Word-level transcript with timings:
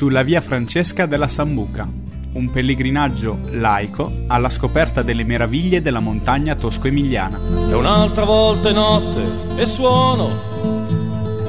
sulla 0.00 0.22
via 0.22 0.40
Francesca 0.40 1.04
della 1.04 1.28
Sambuca, 1.28 1.86
un 2.32 2.50
pellegrinaggio 2.50 3.38
laico 3.50 4.10
alla 4.28 4.48
scoperta 4.48 5.02
delle 5.02 5.24
meraviglie 5.24 5.82
della 5.82 6.00
montagna 6.00 6.54
tosco-emiliana. 6.54 7.68
E 7.68 7.74
un'altra 7.74 8.24
volta 8.24 8.70
è 8.70 8.72
notte 8.72 9.60
e 9.60 9.66
suono, 9.66 10.86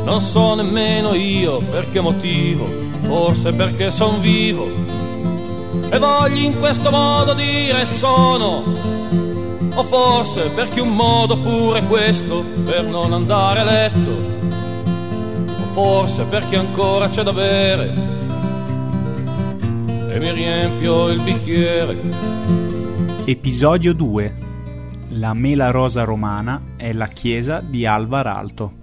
non 0.04 0.20
so 0.20 0.54
nemmeno 0.56 1.14
io 1.14 1.60
per 1.60 1.89
che 1.92 2.02
motivo, 2.02 2.66
forse 3.04 3.54
perché 3.54 3.89
son 3.89 4.20
vivo. 4.20 4.68
E 5.89 5.97
voglio 5.97 6.39
in 6.42 6.60
questo 6.60 6.92
modo 6.92 7.33
dire 7.33 7.86
sono, 7.86 8.64
o 9.75 9.83
forse 9.83 10.50
perché 10.50 10.82
un 10.82 10.93
modo 10.93 11.38
pure 11.38 11.83
questo 11.83 12.43
per 12.65 12.83
non 12.83 13.14
andare 13.14 13.60
a 13.61 13.64
letto 13.64 14.39
forse 15.71 16.25
perché 16.25 16.57
ancora 16.57 17.07
c'è 17.07 17.24
da 17.24 17.32
bere 17.32 18.11
e 20.14 20.20
mi 20.20 20.32
riempio 20.33 21.07
il 21.07 21.21
bicchiere. 21.24 21.96
Episodio 23.24 23.93
2 23.93 24.34
La 25.11 25.34
mela 25.34 25.71
rosa 25.71 26.04
romana 26.04 26.61
è 26.75 26.92
la 26.92 27.07
chiesa 27.07 27.61
di 27.61 27.86
Alvar 27.86 28.28
Alto. 28.28 28.81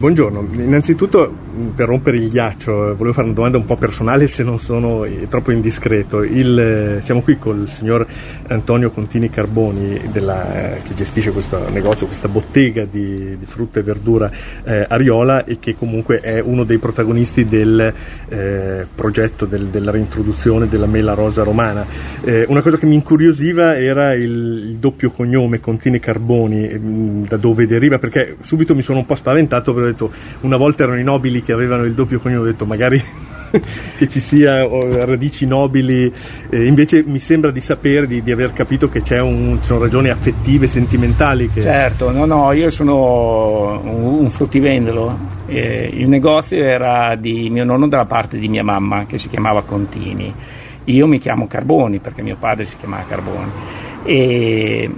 Buongiorno, 0.00 0.48
innanzitutto 0.54 1.30
per 1.74 1.86
rompere 1.86 2.16
il 2.16 2.30
ghiaccio 2.30 2.72
volevo 2.72 3.12
fare 3.12 3.26
una 3.26 3.34
domanda 3.34 3.58
un 3.58 3.66
po' 3.66 3.76
personale 3.76 4.28
se 4.28 4.42
non 4.42 4.58
sono 4.58 5.04
eh, 5.04 5.26
troppo 5.28 5.52
indiscreto. 5.52 6.22
Il, 6.22 6.58
eh, 6.58 7.02
siamo 7.02 7.20
qui 7.20 7.36
con 7.38 7.60
il 7.60 7.68
signor 7.68 8.06
Antonio 8.46 8.90
Contini 8.92 9.28
Carboni 9.28 10.08
della, 10.10 10.76
eh, 10.76 10.82
che 10.82 10.94
gestisce 10.94 11.32
questo 11.32 11.68
negozio, 11.68 12.06
questa 12.06 12.28
bottega 12.28 12.86
di, 12.86 13.36
di 13.36 13.44
frutta 13.44 13.80
e 13.80 13.82
verdura 13.82 14.30
eh, 14.64 14.86
Ariola 14.88 15.44
e 15.44 15.58
che 15.58 15.76
comunque 15.76 16.20
è 16.20 16.40
uno 16.40 16.64
dei 16.64 16.78
protagonisti 16.78 17.44
del 17.44 17.92
eh, 18.28 18.86
progetto 18.94 19.44
del, 19.44 19.66
della 19.66 19.90
reintroduzione 19.90 20.66
della 20.66 20.86
mela 20.86 21.12
rosa 21.12 21.42
romana. 21.42 21.84
Eh, 22.22 22.46
una 22.48 22.62
cosa 22.62 22.78
che 22.78 22.86
mi 22.86 22.94
incuriosiva 22.94 23.76
era 23.76 24.14
il, 24.14 24.30
il 24.30 24.76
doppio 24.76 25.10
cognome 25.10 25.60
Contini 25.60 25.98
Carboni, 25.98 26.70
mm, 26.74 27.24
da 27.24 27.36
dove 27.36 27.66
deriva, 27.66 27.98
perché 27.98 28.36
subito 28.40 28.74
mi 28.74 28.80
sono 28.80 29.00
un 29.00 29.04
po' 29.04 29.14
spaventato 29.14 29.74
detto 29.90 30.10
una 30.40 30.56
volta 30.56 30.84
erano 30.84 30.98
i 30.98 31.04
nobili 31.04 31.42
che 31.42 31.52
avevano 31.52 31.84
il 31.84 31.94
doppio 31.94 32.20
cognome, 32.20 32.42
ho 32.42 32.50
detto 32.50 32.66
magari 32.66 33.02
che 33.96 34.08
ci 34.08 34.20
sia 34.20 34.66
radici 35.04 35.46
nobili, 35.46 36.12
eh, 36.48 36.66
invece 36.66 37.02
mi 37.04 37.18
sembra 37.18 37.50
di 37.50 37.60
sapere, 37.60 38.06
di, 38.06 38.22
di 38.22 38.30
aver 38.30 38.52
capito 38.52 38.88
che 38.88 39.02
un, 39.20 39.58
ci 39.60 39.66
sono 39.66 39.80
ragioni 39.80 40.08
affettive, 40.08 40.68
sentimentali. 40.68 41.50
Che... 41.50 41.60
Certo, 41.60 42.10
no, 42.10 42.24
no, 42.24 42.52
io 42.52 42.70
sono 42.70 43.80
un, 43.82 44.18
un 44.20 44.30
fruttivendolo, 44.30 45.18
eh, 45.46 45.90
il 45.92 46.08
negozio 46.08 46.58
era 46.58 47.16
di 47.16 47.50
mio 47.50 47.64
nonno 47.64 47.88
dalla 47.88 48.06
parte 48.06 48.38
di 48.38 48.48
mia 48.48 48.64
mamma 48.64 49.06
che 49.06 49.18
si 49.18 49.28
chiamava 49.28 49.62
Contini, 49.62 50.32
io 50.84 51.06
mi 51.06 51.18
chiamo 51.18 51.46
Carboni 51.46 51.98
perché 51.98 52.22
mio 52.22 52.36
padre 52.38 52.64
si 52.64 52.76
chiamava 52.76 53.04
Carboni 53.06 53.50
e 54.02 54.90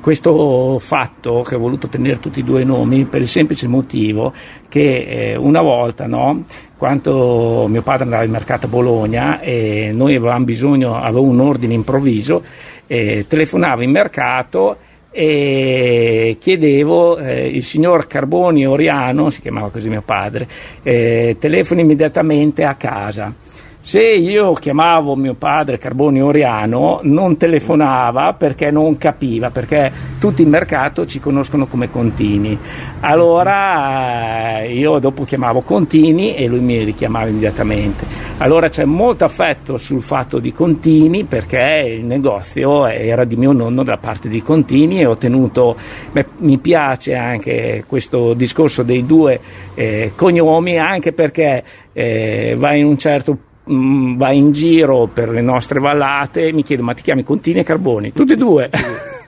questo 0.00 0.78
fatto 0.80 1.42
che 1.42 1.54
ho 1.54 1.58
voluto 1.58 1.88
tenere 1.88 2.18
tutti 2.18 2.40
e 2.40 2.42
due 2.42 2.62
i 2.62 2.64
nomi 2.64 3.04
per 3.04 3.20
il 3.20 3.28
semplice 3.28 3.68
motivo 3.68 4.32
che 4.68 5.32
eh, 5.32 5.36
una 5.36 5.62
volta, 5.62 6.06
no, 6.06 6.44
quando 6.76 7.66
mio 7.68 7.82
padre 7.82 8.04
andava 8.04 8.24
in 8.24 8.30
mercato 8.30 8.66
a 8.66 8.68
Bologna 8.68 9.40
e 9.40 9.90
noi 9.92 10.16
avevamo 10.16 10.44
bisogno, 10.44 10.96
avevo 10.96 11.22
un 11.22 11.40
ordine 11.40 11.74
improvviso, 11.74 12.42
eh, 12.86 13.26
telefonavo 13.28 13.82
in 13.82 13.90
mercato 13.90 14.76
e 15.10 16.36
chiedevo 16.38 17.18
eh, 17.18 17.48
il 17.48 17.62
signor 17.62 18.06
Carboni 18.06 18.66
Oriano, 18.66 19.30
si 19.30 19.40
chiamava 19.40 19.70
così 19.70 19.88
mio 19.88 20.02
padre, 20.02 20.46
eh, 20.82 21.36
telefoni 21.38 21.80
immediatamente 21.80 22.64
a 22.64 22.74
casa 22.74 23.46
se 23.80 24.02
io 24.02 24.52
chiamavo 24.52 25.14
mio 25.14 25.34
padre 25.34 25.78
Carboni 25.78 26.20
Oriano, 26.20 27.00
non 27.04 27.36
telefonava 27.36 28.34
perché 28.34 28.70
non 28.70 28.98
capiva, 28.98 29.50
perché 29.50 29.90
tutti 30.18 30.42
in 30.42 30.48
mercato 30.50 31.06
ci 31.06 31.20
conoscono 31.20 31.66
come 31.66 31.88
Contini. 31.88 32.58
Allora 33.00 34.60
eh, 34.60 34.74
io 34.74 34.98
dopo 34.98 35.24
chiamavo 35.24 35.62
Contini 35.62 36.34
e 36.34 36.48
lui 36.48 36.58
mi 36.58 36.82
richiamava 36.82 37.28
immediatamente. 37.28 38.04
Allora 38.38 38.68
c'è 38.68 38.84
molto 38.84 39.24
affetto 39.24 39.78
sul 39.78 40.02
fatto 40.02 40.38
di 40.38 40.52
Contini 40.52 41.24
perché 41.24 41.96
il 41.98 42.04
negozio 42.04 42.86
era 42.86 43.24
di 43.24 43.36
mio 43.36 43.52
nonno 43.52 43.84
da 43.84 43.96
parte 43.96 44.28
di 44.28 44.42
Contini 44.42 45.00
e 45.00 45.06
ho 45.06 45.16
tenuto, 45.16 45.76
beh, 46.10 46.26
mi 46.38 46.58
piace 46.58 47.14
anche 47.14 47.84
questo 47.86 48.34
discorso 48.34 48.82
dei 48.82 49.06
due 49.06 49.40
eh, 49.74 50.12
cognomi 50.14 50.78
anche 50.78 51.12
perché 51.12 51.62
eh, 51.92 52.54
va 52.58 52.74
in 52.74 52.84
un 52.84 52.98
certo 52.98 53.30
punto 53.32 53.46
mh, 53.68 54.16
va 54.16 54.32
in 54.32 54.52
giro 54.52 55.08
per 55.12 55.28
le 55.28 55.40
nostre 55.40 55.80
vallate 55.80 56.48
e 56.48 56.52
mi 56.52 56.62
chiede 56.62 56.82
ma 56.82 56.94
ti 56.94 57.02
chiami 57.02 57.22
Contini 57.22 57.60
e 57.60 57.64
Carboni? 57.64 58.12
Tutti 58.12 58.32
e 58.32 58.36
due. 58.36 58.70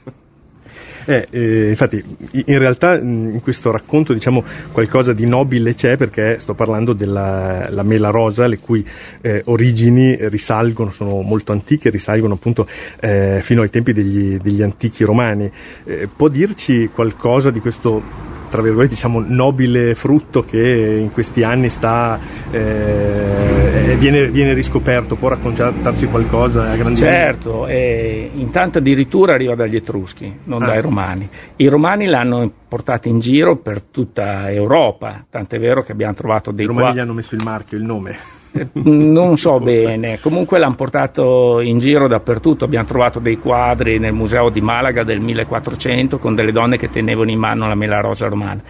Eh, 1.11 1.27
eh, 1.31 1.69
infatti, 1.71 2.03
in 2.33 2.59
realtà 2.59 2.97
in 2.97 3.41
questo 3.43 3.73
racconto 3.73 4.13
diciamo 4.13 4.45
qualcosa 4.71 5.13
di 5.13 5.27
nobile 5.27 5.75
c'è 5.75 5.97
perché 5.97 6.39
sto 6.39 6.55
parlando 6.55 6.93
della 6.93 7.83
mela 7.83 8.11
rosa, 8.11 8.47
le 8.47 8.59
cui 8.59 8.87
eh, 9.21 9.43
origini 9.47 10.17
risalgono, 10.29 10.93
sono 10.93 11.21
molto 11.23 11.51
antiche, 11.51 11.91
risalgono 11.91 12.35
appunto 12.35 12.69
eh, 13.01 13.41
fino 13.43 13.63
ai 13.63 13.71
tempi 13.71 13.93
degli, 13.93 14.37
degli 14.37 14.63
antichi 14.63 15.03
romani. 15.03 15.51
Eh, 15.85 16.09
può 16.15 16.29
dirci 16.29 16.91
qualcosa 16.93 17.51
di 17.51 17.59
questo 17.59 18.29
tra 18.51 18.61
virgolette 18.61 18.95
diciamo 18.95 19.25
nobile 19.25 19.95
frutto 19.95 20.43
che 20.43 20.99
in 21.01 21.13
questi 21.13 21.43
anni 21.43 21.69
sta, 21.69 22.19
eh, 22.51 23.97
viene, 23.99 24.29
viene, 24.31 24.53
riscoperto, 24.53 25.15
può 25.15 25.29
raccontarci 25.29 26.07
qualcosa 26.07 26.71
a 26.71 26.77
grandi 26.77 27.01
Certo, 27.01 27.67
eh, 27.67 28.31
intanto 28.35 28.79
addirittura 28.79 29.35
arriva 29.35 29.55
dagli 29.55 29.77
Etruschi, 29.77 30.41
non 30.45 30.63
ah. 30.63 30.67
dai 30.67 30.81
Romani. 30.81 31.29
I 31.57 31.69
Romani 31.69 32.07
l'hanno 32.07 32.53
portato 32.69 33.09
in 33.09 33.21
giro 33.21 33.57
per 33.57 33.83
tutta 33.83 34.51
Europa, 34.51 35.25
tant'è 35.31 35.59
vero 35.59 35.83
che 35.83 35.93
abbiamo 35.93 36.15
trovato 36.15 36.51
dei... 36.51 36.65
I 36.65 36.69
Romani 36.69 36.87
qua... 36.87 36.95
gli 36.95 37.01
hanno 37.01 37.15
messo 37.15 37.35
il 37.37 37.43
marchio, 37.45 37.79
il 37.79 37.85
nome. 37.85 38.40
Non 38.73 39.37
so 39.37 39.59
bene, 39.61 40.19
comunque 40.21 40.59
l'hanno 40.59 40.75
portato 40.75 41.61
in 41.61 41.79
giro 41.79 42.09
dappertutto, 42.09 42.65
abbiamo 42.65 42.87
trovato 42.87 43.21
dei 43.21 43.39
quadri 43.39 43.99
nel 43.99 44.13
museo 44.13 44.51
di 44.51 44.61
Malaga 44.61 45.05
del 45.05 45.21
1400 45.21 46.19
con 46.19 46.35
delle 46.35 46.53
donne 46.53 46.77
che 46.77 46.91
tenevano 46.91 47.31
in 47.31 47.39
mano 47.39 47.69
la 47.69 47.75
mela 47.75 48.01
rosa 48.01 48.27
romana. 48.27 48.63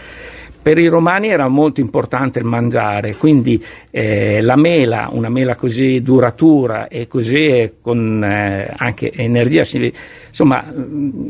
Per 0.63 0.77
i 0.77 0.89
romani 0.89 1.29
era 1.29 1.49
molto 1.49 1.81
importante 1.81 2.39
il 2.39 2.45
mangiare, 2.45 3.17
quindi 3.17 3.65
eh, 3.91 4.43
la 4.43 4.57
mela, 4.57 5.09
una 5.11 5.31
mela 5.31 5.57
così 5.57 6.03
duratura 6.03 6.87
e 6.87 7.09
così 7.09 7.77
con 7.81 8.23
eh, 8.23 8.75
anche 8.77 9.11
energia, 9.11 9.61
insomma 10.29 10.63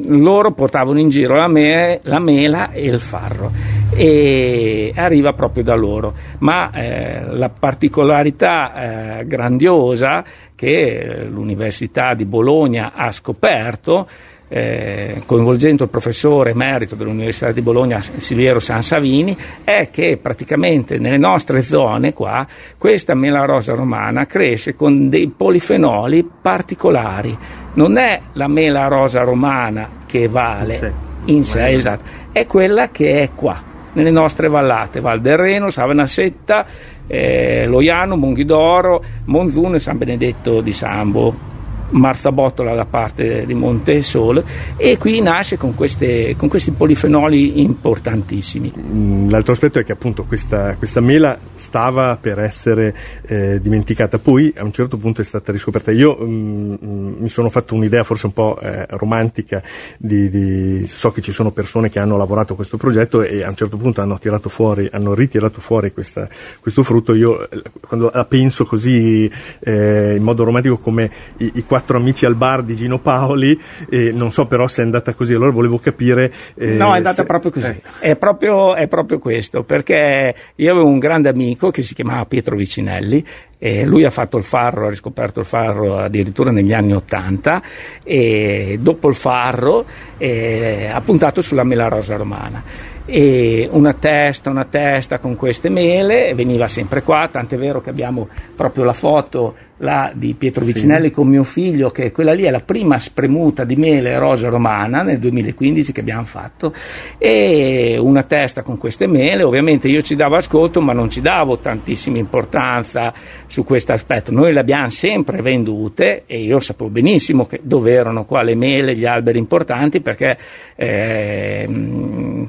loro 0.08 0.50
portavano 0.50 0.98
in 0.98 1.10
giro 1.10 1.36
la, 1.36 1.46
me, 1.46 2.00
la, 2.02 2.18
mela 2.18 2.72
e 2.72 2.86
il 2.86 2.98
farro 2.98 3.52
e 3.94 4.92
arriva 4.94 5.32
proprio 5.32 5.64
da 5.64 5.74
loro. 5.74 6.14
Ma 6.38 6.70
eh, 6.70 7.24
la 7.34 7.48
particolarità 7.48 9.18
eh, 9.18 9.26
grandiosa 9.26 10.24
che 10.54 11.26
l'Università 11.28 12.14
di 12.14 12.24
Bologna 12.24 12.92
ha 12.94 13.10
scoperto 13.12 14.06
eh, 14.52 15.22
coinvolgendo 15.26 15.84
il 15.84 15.90
professore 15.90 16.50
emerito 16.50 16.96
dell'Università 16.96 17.52
di 17.52 17.60
Bologna 17.60 18.02
Silviero 18.02 18.58
Sansavini, 18.58 19.36
è 19.62 19.90
che 19.90 20.18
praticamente 20.20 20.98
nelle 20.98 21.18
nostre 21.18 21.62
zone 21.62 22.12
qua 22.12 22.44
questa 22.76 23.14
mela 23.14 23.44
rosa 23.44 23.74
romana 23.74 24.26
cresce 24.26 24.74
con 24.74 25.08
dei 25.08 25.32
polifenoli 25.34 26.28
particolari. 26.42 27.36
Non 27.74 27.96
è 27.96 28.20
la 28.32 28.48
mela 28.48 28.88
rosa 28.88 29.22
romana 29.22 29.88
che 30.06 30.26
vale 30.26 30.74
in 30.74 30.78
sé, 30.80 30.92
in 31.26 31.44
sé 31.44 31.68
esatto, 31.68 32.02
è 32.32 32.44
quella 32.46 32.90
che 32.90 33.22
è 33.22 33.30
qua 33.32 33.69
nelle 33.92 34.10
nostre 34.10 34.48
vallate, 34.48 35.00
Val 35.00 35.20
del 35.20 35.36
Reno, 35.36 35.70
Savanasetta, 35.70 36.66
eh, 37.06 37.66
Loiano, 37.66 38.16
Monghidoro, 38.16 39.02
Monzuno 39.26 39.76
e 39.76 39.78
San 39.80 39.98
Benedetto 39.98 40.60
di 40.60 40.72
Sambo. 40.72 41.49
Marzabottola 41.90 42.74
da 42.74 42.84
parte 42.84 43.44
di 43.46 43.54
Monte 43.54 44.02
Sole 44.02 44.44
e 44.76 44.96
qui 44.98 45.20
nasce 45.20 45.56
con, 45.56 45.74
queste, 45.74 46.34
con, 46.36 46.48
questi 46.48 46.70
polifenoli 46.70 47.60
importantissimi. 47.60 48.72
Mm, 48.76 49.30
l'altro 49.30 49.52
aspetto 49.52 49.78
è 49.78 49.84
che 49.84 49.92
appunto 49.92 50.24
questa, 50.24 50.74
questa 50.76 51.00
mela 51.00 51.38
stava 51.56 52.16
per 52.20 52.40
essere 52.40 52.94
eh, 53.26 53.60
dimenticata, 53.60 54.18
poi 54.18 54.52
a 54.56 54.64
un 54.64 54.72
certo 54.72 54.96
punto 54.96 55.20
è 55.20 55.24
stata 55.24 55.52
riscoperta. 55.52 55.90
Io 55.90 56.16
mh, 56.16 56.78
mm, 56.84 57.12
mi 57.18 57.28
sono 57.28 57.50
fatto 57.50 57.74
un'idea 57.74 58.02
forse 58.02 58.26
un 58.26 58.32
po' 58.32 58.58
eh, 58.60 58.86
romantica, 58.90 59.62
di, 59.98 60.30
di, 60.30 60.86
so 60.86 61.12
che 61.12 61.20
ci 61.20 61.32
sono 61.32 61.50
persone 61.50 61.90
che 61.90 61.98
hanno 61.98 62.16
lavorato 62.16 62.54
a 62.54 62.56
questo 62.56 62.76
progetto 62.76 63.22
e 63.22 63.42
a 63.42 63.48
un 63.48 63.56
certo 63.56 63.76
punto 63.76 64.00
hanno, 64.00 64.18
fuori, 64.46 64.88
hanno 64.90 65.14
ritirato 65.14 65.60
fuori 65.60 65.92
questa, 65.92 66.28
questo 66.60 66.82
frutto. 66.82 67.14
Io 67.14 67.48
eh, 67.50 67.62
quando 67.86 68.10
la 68.12 68.24
penso 68.24 68.64
così 68.64 69.30
eh, 69.60 70.14
in 70.16 70.22
modo 70.22 70.44
romantico 70.44 70.78
come 70.78 71.10
i, 71.38 71.50
i 71.54 71.64
quattro 71.64 71.79
quattro 71.80 71.96
amici 71.96 72.26
al 72.26 72.34
bar 72.34 72.62
di 72.62 72.74
Gino 72.74 72.98
Paoli, 72.98 73.58
e 73.88 74.12
non 74.12 74.32
so 74.32 74.46
però 74.46 74.66
se 74.68 74.82
è 74.82 74.84
andata 74.84 75.14
così, 75.14 75.32
allora 75.32 75.50
volevo 75.50 75.78
capire. 75.78 76.30
Eh, 76.54 76.74
no, 76.74 76.92
è 76.92 76.98
andata 76.98 77.22
se... 77.22 77.24
proprio 77.24 77.50
così, 77.50 77.80
eh. 78.00 78.10
è, 78.10 78.16
proprio, 78.16 78.74
è 78.74 78.86
proprio 78.86 79.18
questo, 79.18 79.62
perché 79.62 80.34
io 80.54 80.70
avevo 80.70 80.86
un 80.86 80.98
grande 80.98 81.30
amico 81.30 81.70
che 81.70 81.82
si 81.82 81.94
chiamava 81.94 82.24
Pietro 82.26 82.56
Vicinelli 82.56 83.24
Eh, 83.62 83.84
lui 83.84 84.06
ha 84.06 84.10
fatto 84.10 84.38
il 84.38 84.44
farro, 84.44 84.86
ha 84.86 84.88
riscoperto 84.88 85.40
il 85.40 85.44
farro 85.44 85.98
addirittura 85.98 86.50
negli 86.50 86.72
anni 86.72 86.94
Ottanta 86.94 87.60
e 88.02 88.78
dopo 88.80 89.10
il 89.10 89.14
farro 89.14 89.84
eh, 90.16 90.88
ha 90.90 91.00
puntato 91.02 91.42
sulla 91.42 91.62
mela 91.62 91.86
rosa 91.88 92.16
romana 92.16 92.62
e 93.04 93.68
una 93.70 93.92
testa, 93.92 94.48
una 94.48 94.64
testa 94.64 95.18
con 95.18 95.36
queste 95.36 95.68
mele, 95.68 96.32
veniva 96.32 96.68
sempre 96.68 97.02
qua, 97.02 97.28
tant'è 97.30 97.58
vero 97.58 97.82
che 97.82 97.90
abbiamo 97.90 98.28
proprio 98.56 98.84
la 98.84 98.94
foto 98.94 99.54
là 99.80 100.12
di 100.14 100.34
Pietro 100.34 100.64
Vicinelli 100.64 101.08
sì. 101.08 101.12
con 101.12 101.28
mio 101.28 101.44
figlio, 101.44 101.90
che 101.90 102.12
quella 102.12 102.32
lì 102.32 102.42
è 102.44 102.50
la 102.50 102.60
prima 102.60 102.98
spremuta 102.98 103.64
di 103.64 103.76
mele 103.76 104.18
rosa 104.18 104.48
romana 104.48 105.02
nel 105.02 105.18
2015 105.18 105.92
che 105.92 106.00
abbiamo 106.00 106.24
fatto, 106.24 106.72
e 107.18 107.96
una 107.98 108.22
testa 108.22 108.62
con 108.62 108.78
queste 108.78 109.06
mele, 109.06 109.42
ovviamente 109.42 109.88
io 109.88 110.02
ci 110.02 110.16
davo 110.16 110.36
ascolto 110.36 110.80
ma 110.80 110.92
non 110.92 111.10
ci 111.10 111.20
davo 111.20 111.58
tantissima 111.58 112.18
importanza 112.18 113.12
su 113.46 113.64
questo 113.64 113.92
aspetto, 113.92 114.32
noi 114.32 114.52
le 114.52 114.60
abbiamo 114.60 114.90
sempre 114.90 115.40
vendute 115.42 116.24
e 116.26 116.40
io 116.40 116.60
sapevo 116.60 116.90
benissimo 116.90 117.48
dove 117.62 117.92
erano 117.92 118.24
qua 118.24 118.42
le 118.42 118.54
mele, 118.54 118.96
gli 118.96 119.06
alberi 119.06 119.38
importanti 119.38 120.00
perché 120.00 120.36
eh, 120.76 121.68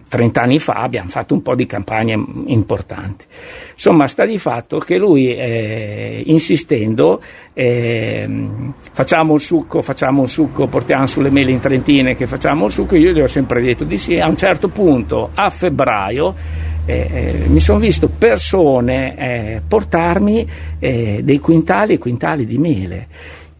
30 0.07 0.41
anni 0.41 0.59
fa 0.59 0.73
abbiamo 0.73 1.09
fatto 1.09 1.33
un 1.33 1.41
po' 1.41 1.55
di 1.55 1.65
campagne 1.65 2.13
importanti. 2.45 3.25
Insomma, 3.83 4.07
sta 4.07 4.27
di 4.27 4.37
fatto 4.37 4.77
che 4.77 4.95
lui, 4.99 5.35
eh, 5.35 6.21
insistendo, 6.27 7.19
eh, 7.51 8.29
facciamo 8.91 9.33
il 9.33 9.41
succo, 9.41 9.81
facciamo 9.81 10.21
il 10.21 10.29
succo, 10.29 10.67
portiamo 10.67 11.07
sulle 11.07 11.31
mele 11.31 11.49
in 11.49 11.59
Trentine 11.59 12.15
che 12.15 12.27
facciamo 12.27 12.67
il 12.67 12.71
succo, 12.71 12.95
io 12.95 13.11
gli 13.11 13.21
ho 13.21 13.25
sempre 13.25 13.59
detto 13.59 13.83
di 13.83 13.97
sì. 13.97 14.19
A 14.19 14.27
un 14.27 14.37
certo 14.37 14.67
punto, 14.67 15.31
a 15.33 15.49
febbraio, 15.49 16.35
eh, 16.85 17.09
eh, 17.11 17.33
mi 17.47 17.59
sono 17.59 17.79
visto 17.79 18.07
persone 18.07 19.17
eh, 19.17 19.61
portarmi 19.67 20.47
eh, 20.77 21.21
dei 21.23 21.39
quintali 21.39 21.93
e 21.93 21.97
quintali 21.97 22.45
di 22.45 22.59
mele. 22.59 23.07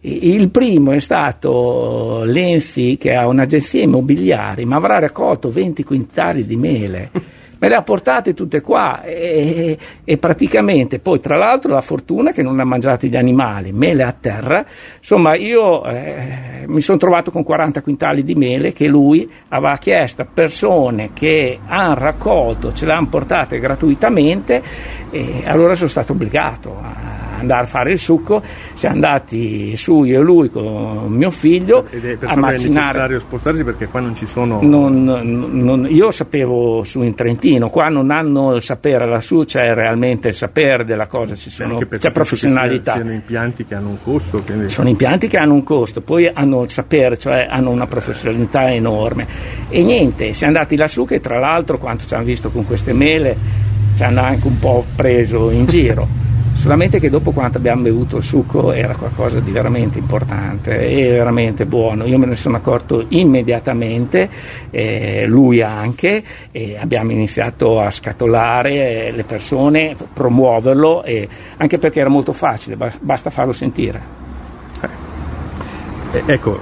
Il 0.02 0.50
primo 0.50 0.92
è 0.92 1.00
stato 1.00 2.22
Lenzi 2.22 2.96
che 2.96 3.12
ha 3.12 3.26
un'agenzia 3.26 3.82
immobiliare, 3.82 4.64
ma 4.66 4.76
avrà 4.76 5.00
raccolto 5.00 5.50
20 5.50 5.82
quintali 5.82 6.46
di 6.46 6.56
mele. 6.56 7.10
Me 7.62 7.68
le 7.68 7.76
ha 7.76 7.82
portate 7.82 8.34
tutte 8.34 8.60
qua 8.60 9.02
e, 9.02 9.78
e, 10.02 10.18
praticamente 10.18 10.98
poi 10.98 11.20
tra 11.20 11.38
l'altro 11.38 11.72
la 11.72 11.80
fortuna 11.80 12.32
che 12.32 12.42
non 12.42 12.58
ha 12.58 12.64
mangiato 12.64 13.06
gli 13.06 13.14
animali, 13.14 13.70
mele 13.70 14.02
a 14.02 14.12
terra, 14.18 14.66
insomma 14.98 15.36
io 15.36 15.84
eh, 15.84 16.64
mi 16.66 16.80
sono 16.80 16.98
trovato 16.98 17.30
con 17.30 17.44
40 17.44 17.80
quintali 17.82 18.24
di 18.24 18.34
mele 18.34 18.72
che 18.72 18.88
lui 18.88 19.30
aveva 19.50 19.76
chiesto 19.76 20.22
a 20.22 20.26
persone 20.26 21.10
che 21.12 21.60
hanno 21.64 21.94
raccolto, 21.94 22.72
ce 22.72 22.84
le 22.84 22.94
hanno 22.94 23.06
portate 23.06 23.60
gratuitamente 23.60 24.60
e 25.12 25.42
allora 25.44 25.76
sono 25.76 25.88
stato 25.88 26.14
obbligato 26.14 26.76
a 26.82 27.22
andare 27.42 27.62
a 27.64 27.66
fare 27.66 27.90
il 27.90 27.98
succo, 27.98 28.42
siamo 28.74 28.94
andati 28.94 29.76
su 29.76 30.04
io 30.04 30.20
e 30.20 30.22
lui 30.22 30.50
con 30.50 31.06
mio 31.08 31.30
figlio 31.30 31.86
Ed 31.90 32.04
è, 32.04 32.18
a 32.22 32.36
macinare. 32.36 32.56
è 32.56 32.68
necessario 32.68 33.18
spostarsi 33.18 33.64
perché 33.64 33.86
qua 33.86 34.00
non 34.00 34.16
ci 34.16 34.26
sono... 34.26 34.60
Non, 34.62 35.04
non, 35.04 35.86
io 35.88 36.10
sapevo 36.10 36.82
su 36.84 37.02
in 37.02 37.14
Trentino, 37.14 37.51
qua 37.70 37.88
non 37.88 38.10
hanno 38.10 38.54
il 38.54 38.62
sapere, 38.62 39.06
lassù 39.06 39.44
c'è 39.44 39.74
realmente 39.74 40.28
il 40.28 40.34
sapere 40.34 40.84
della 40.84 41.06
cosa, 41.06 41.34
ci 41.34 41.50
sono, 41.50 41.78
c'è 41.78 42.10
professionalità. 42.10 42.96
Sono 42.96 43.12
impianti 43.12 43.64
che 43.64 43.74
hanno 43.74 43.88
un 43.88 44.02
costo. 44.02 44.42
Quindi... 44.42 44.68
Sono 44.70 44.88
impianti 44.88 45.28
che 45.28 45.36
hanno 45.36 45.54
un 45.54 45.62
costo, 45.62 46.00
poi 46.00 46.30
hanno 46.32 46.62
il 46.62 46.70
sapere, 46.70 47.16
cioè 47.16 47.46
hanno 47.48 47.70
una 47.70 47.86
professionalità 47.86 48.72
enorme. 48.72 49.26
E 49.68 49.82
niente, 49.82 50.32
siamo 50.34 50.54
andati 50.54 50.76
lassù 50.76 51.04
che 51.04 51.20
tra 51.20 51.38
l'altro 51.38 51.78
quanto 51.78 52.06
ci 52.06 52.14
hanno 52.14 52.24
visto 52.24 52.50
con 52.50 52.66
queste 52.66 52.92
mele 52.92 53.36
ci 53.94 54.02
hanno 54.02 54.22
anche 54.22 54.46
un 54.46 54.58
po' 54.58 54.84
preso 54.96 55.50
in 55.50 55.66
giro 55.66 56.22
solamente 56.62 57.00
che 57.00 57.10
dopo 57.10 57.32
quanto 57.32 57.58
abbiamo 57.58 57.82
bevuto 57.82 58.18
il 58.18 58.22
succo 58.22 58.70
era 58.70 58.94
qualcosa 58.94 59.40
di 59.40 59.50
veramente 59.50 59.98
importante 59.98 60.78
e 60.78 61.10
veramente 61.10 61.66
buono. 61.66 62.04
Io 62.06 62.18
me 62.18 62.26
ne 62.26 62.36
sono 62.36 62.56
accorto 62.56 63.04
immediatamente, 63.08 64.30
eh, 64.70 65.26
lui 65.26 65.60
anche, 65.60 66.22
e 66.52 66.76
abbiamo 66.78 67.10
iniziato 67.10 67.80
a 67.80 67.90
scatolare 67.90 69.10
le 69.10 69.24
persone, 69.24 69.96
promuoverlo, 70.12 71.02
anche 71.56 71.78
perché 71.78 71.98
era 71.98 72.08
molto 72.08 72.32
facile, 72.32 72.76
basta 73.00 73.28
farlo 73.30 73.50
sentire. 73.50 74.21
Eh, 76.14 76.24
ecco, 76.26 76.60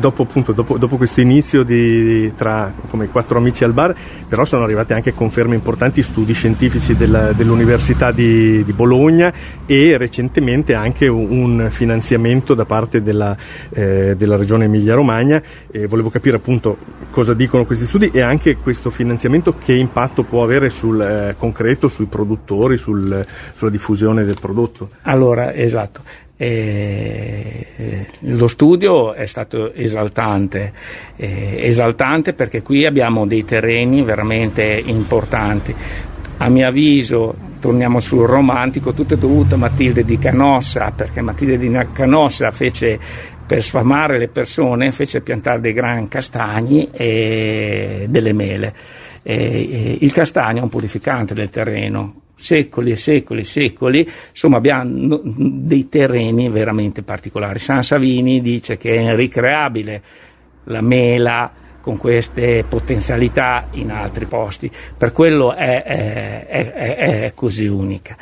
dopo, 0.00 0.22
appunto, 0.22 0.52
dopo, 0.52 0.78
dopo 0.78 0.96
questo 0.96 1.20
inizio 1.20 1.62
di, 1.62 2.32
tra 2.34 2.72
come 2.88 3.08
quattro 3.08 3.36
amici 3.36 3.62
al 3.62 3.74
bar, 3.74 3.94
però 4.26 4.46
sono 4.46 4.64
arrivate 4.64 4.94
anche 4.94 5.12
conferme 5.12 5.54
importanti, 5.54 6.02
studi 6.02 6.32
scientifici 6.32 6.96
della, 6.96 7.32
dell'Università 7.32 8.12
di, 8.12 8.64
di, 8.64 8.72
Bologna 8.72 9.30
e 9.66 9.98
recentemente 9.98 10.72
anche 10.72 11.06
un, 11.06 11.68
finanziamento 11.70 12.54
da 12.54 12.64
parte 12.64 13.02
della, 13.02 13.36
eh, 13.74 14.14
della 14.16 14.36
Regione 14.36 14.64
Emilia-Romagna. 14.64 15.42
E 15.70 15.86
volevo 15.86 16.08
capire 16.08 16.36
appunto 16.36 16.78
cosa 17.10 17.34
dicono 17.34 17.66
questi 17.66 17.84
studi 17.84 18.08
e 18.10 18.22
anche 18.22 18.56
questo 18.56 18.88
finanziamento 18.88 19.54
che 19.62 19.74
impatto 19.74 20.22
può 20.22 20.42
avere 20.42 20.70
sul 20.70 20.98
eh, 20.98 21.34
concreto, 21.36 21.88
sui 21.88 22.06
produttori, 22.06 22.78
sul, 22.78 23.22
sulla 23.52 23.70
diffusione 23.70 24.24
del 24.24 24.36
prodotto. 24.40 24.88
Allora, 25.02 25.52
esatto. 25.52 26.00
E 26.40 27.66
eh, 27.76 28.06
lo 28.20 28.46
studio 28.46 29.12
è 29.12 29.26
stato 29.26 29.72
esaltante, 29.72 30.72
eh, 31.16 31.66
esaltante 31.66 32.32
perché 32.32 32.62
qui 32.62 32.86
abbiamo 32.86 33.26
dei 33.26 33.44
terreni 33.44 34.02
veramente 34.02 34.62
importanti. 34.64 35.74
A 36.36 36.48
mio 36.48 36.68
avviso, 36.68 37.34
torniamo 37.58 37.98
sul 37.98 38.24
romantico, 38.24 38.92
tutto 38.92 39.14
è 39.14 39.16
dovuto 39.16 39.56
a 39.56 39.58
Matilde 39.58 40.04
di 40.04 40.16
Canossa, 40.16 40.92
perché 40.94 41.20
Matilde 41.20 41.58
di 41.58 41.76
Canossa 41.92 42.52
fece 42.52 43.00
per 43.44 43.62
sfamare 43.62 44.16
le 44.18 44.28
persone, 44.28 44.92
fece 44.92 45.22
piantare 45.22 45.58
dei 45.58 45.72
gran 45.72 46.06
castagni 46.06 46.88
e 46.92 48.06
delle 48.08 48.32
mele. 48.32 48.74
E, 49.22 49.98
il 50.00 50.12
castagno 50.12 50.60
è 50.60 50.62
un 50.62 50.68
purificante 50.68 51.34
del 51.34 51.50
terreno, 51.50 52.27
secoli 52.38 52.92
e 52.92 52.96
secoli 52.96 53.40
e 53.40 53.44
secoli, 53.44 54.08
insomma 54.30 54.56
abbiamo 54.58 55.20
dei 55.22 55.88
terreni 55.88 56.48
veramente 56.48 57.02
particolari. 57.02 57.58
San 57.58 57.82
Savini 57.82 58.40
dice 58.40 58.76
che 58.76 58.94
è 58.94 59.14
ricreabile 59.14 60.02
la 60.64 60.80
mela 60.80 61.52
con 61.80 61.96
queste 61.96 62.64
potenzialità 62.68 63.68
in 63.72 63.90
altri 63.90 64.26
posti, 64.26 64.70
per 64.96 65.10
quello 65.10 65.54
è, 65.54 65.82
è, 65.82 66.46
è, 66.46 66.96
è 66.96 67.32
così 67.34 67.66
unica. 67.66 68.14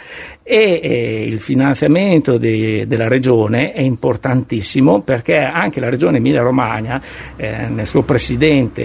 E, 0.42 0.80
e 0.80 1.24
il 1.24 1.40
finanziamento 1.40 2.38
de, 2.38 2.86
della 2.86 3.08
regione 3.08 3.72
è 3.72 3.80
importantissimo 3.80 5.00
perché 5.00 5.36
anche 5.38 5.80
la 5.80 5.90
regione 5.90 6.18
Emilia-Romagna, 6.18 7.02
eh, 7.34 7.66
nel 7.66 7.88
suo 7.88 8.02
presidente, 8.02 8.82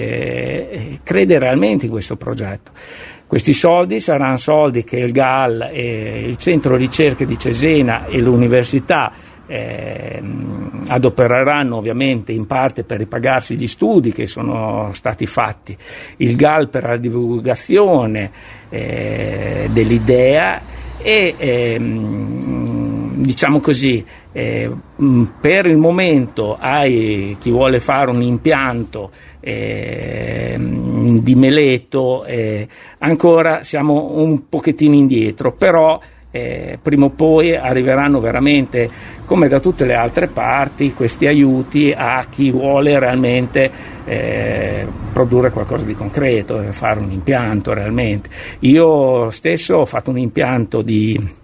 eh, 0.72 1.00
crede 1.04 1.38
realmente 1.38 1.86
in 1.86 1.92
questo 1.92 2.16
progetto. 2.16 2.72
Questi 3.32 3.54
soldi 3.54 4.02
saranno 4.02 4.36
soldi 4.36 4.84
che 4.84 4.98
il 4.98 5.14
GAL, 5.14 5.70
eh, 5.72 6.26
il 6.28 6.36
centro 6.36 6.76
ricerche 6.76 7.26
di 7.26 7.40
Cesena 7.40 8.08
e 8.08 8.20
l'università 8.20 9.10
eh, 9.48 10.22
adopereranno 10.88 11.78
ovviamente 11.78 12.34
in 12.34 12.46
parte 12.46 12.84
per 12.84 12.98
ripagarsi 12.98 13.56
gli 13.56 13.68
studi 13.68 14.12
che 14.12 14.28
sono 14.28 14.92
stati 14.92 15.26
fatti, 15.26 15.78
il 16.18 16.36
GAL 16.36 16.68
per 16.68 16.84
la 16.84 16.98
divulgazione 16.98 18.32
eh, 18.68 19.70
dell'idea 19.72 20.62
e 20.98 21.34
ehm, 21.38 23.24
diciamo 23.24 23.62
così 23.62 24.06
eh, 24.34 24.70
per 25.40 25.68
il 25.68 25.78
momento 25.78 26.58
hai 26.60 27.38
chi 27.40 27.50
vuole 27.50 27.80
fare 27.80 28.12
un 28.12 28.22
impianto 28.22 29.12
eh, 29.42 30.56
di 30.58 31.36
Meleto, 31.36 32.24
eh, 32.24 32.68
ancora 33.00 33.64
siamo 33.64 34.14
un 34.16 34.48
pochettino 34.48 34.96
indietro, 34.96 35.52
però 35.52 36.00
eh, 36.32 36.80
prima 36.82 37.06
o 37.06 37.10
poi 37.10 37.56
arriveranno 37.56 38.20
veramente, 38.20 38.90
come 39.26 39.50
da 39.50 39.60
tutte 39.60 39.86
le 39.86 39.94
altre 39.94 40.28
parti, 40.28 40.94
questi 40.94 41.28
aiuti 41.28 41.94
a 41.96 42.26
chi 42.30 42.50
vuole 42.50 42.98
realmente 42.98 43.70
eh, 44.06 44.86
produrre 45.12 45.52
qualcosa 45.52 45.86
di 45.86 45.94
concreto, 45.94 46.62
eh, 46.62 46.72
fare 46.72 47.00
un 47.00 47.12
impianto 47.12 47.74
realmente. 47.74 48.30
Io 48.60 49.30
stesso 49.32 49.78
ho 49.78 49.86
fatto 49.86 50.10
un 50.10 50.18
impianto 50.18 50.82
di 50.82 51.40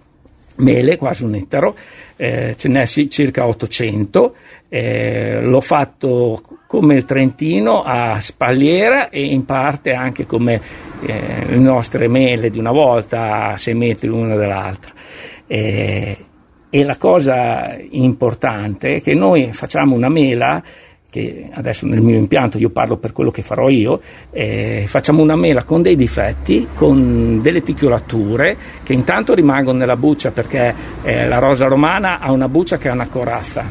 mele, 0.58 0.96
quasi 0.96 1.24
un 1.24 1.34
ettaro, 1.34 1.74
eh, 2.16 2.54
ce 2.56 2.68
n'è 2.68 2.86
circa 2.86 3.46
800, 3.46 4.34
eh, 4.68 5.40
l'ho 5.42 5.60
fatto 5.60 6.42
come 6.66 6.94
il 6.94 7.04
Trentino 7.04 7.82
a 7.82 8.20
spalliera 8.20 9.08
e 9.08 9.24
in 9.24 9.44
parte 9.44 9.92
anche 9.92 10.26
come 10.26 10.60
eh, 11.06 11.46
le 11.46 11.58
nostre 11.58 12.08
mele 12.08 12.50
di 12.50 12.58
una 12.58 12.72
volta 12.72 13.52
a 13.52 13.56
6 13.56 13.74
metri 13.74 14.08
l'una 14.08 14.34
dall'altra. 14.34 14.92
Eh, 15.46 16.16
e 16.70 16.84
la 16.84 16.96
cosa 16.98 17.78
importante 17.90 18.96
è 18.96 19.02
che 19.02 19.14
noi 19.14 19.52
facciamo 19.54 19.94
una 19.94 20.10
mela 20.10 20.62
che 21.10 21.48
adesso 21.52 21.86
nel 21.86 22.02
mio 22.02 22.16
impianto 22.16 22.58
io 22.58 22.68
parlo 22.68 22.98
per 22.98 23.12
quello 23.12 23.30
che 23.30 23.40
farò 23.40 23.68
io, 23.68 24.00
eh, 24.30 24.84
facciamo 24.86 25.22
una 25.22 25.36
mela 25.36 25.64
con 25.64 25.80
dei 25.80 25.96
difetti, 25.96 26.68
con 26.74 27.40
delle 27.40 27.62
ticolature 27.62 28.56
che 28.82 28.92
intanto 28.92 29.32
rimangono 29.32 29.78
nella 29.78 29.96
buccia 29.96 30.32
perché 30.32 30.74
eh, 31.02 31.26
la 31.26 31.38
rosa 31.38 31.66
romana 31.66 32.18
ha 32.18 32.30
una 32.30 32.48
buccia 32.48 32.76
che 32.76 32.88
ha 32.88 32.92
una 32.92 33.08
corazza, 33.08 33.64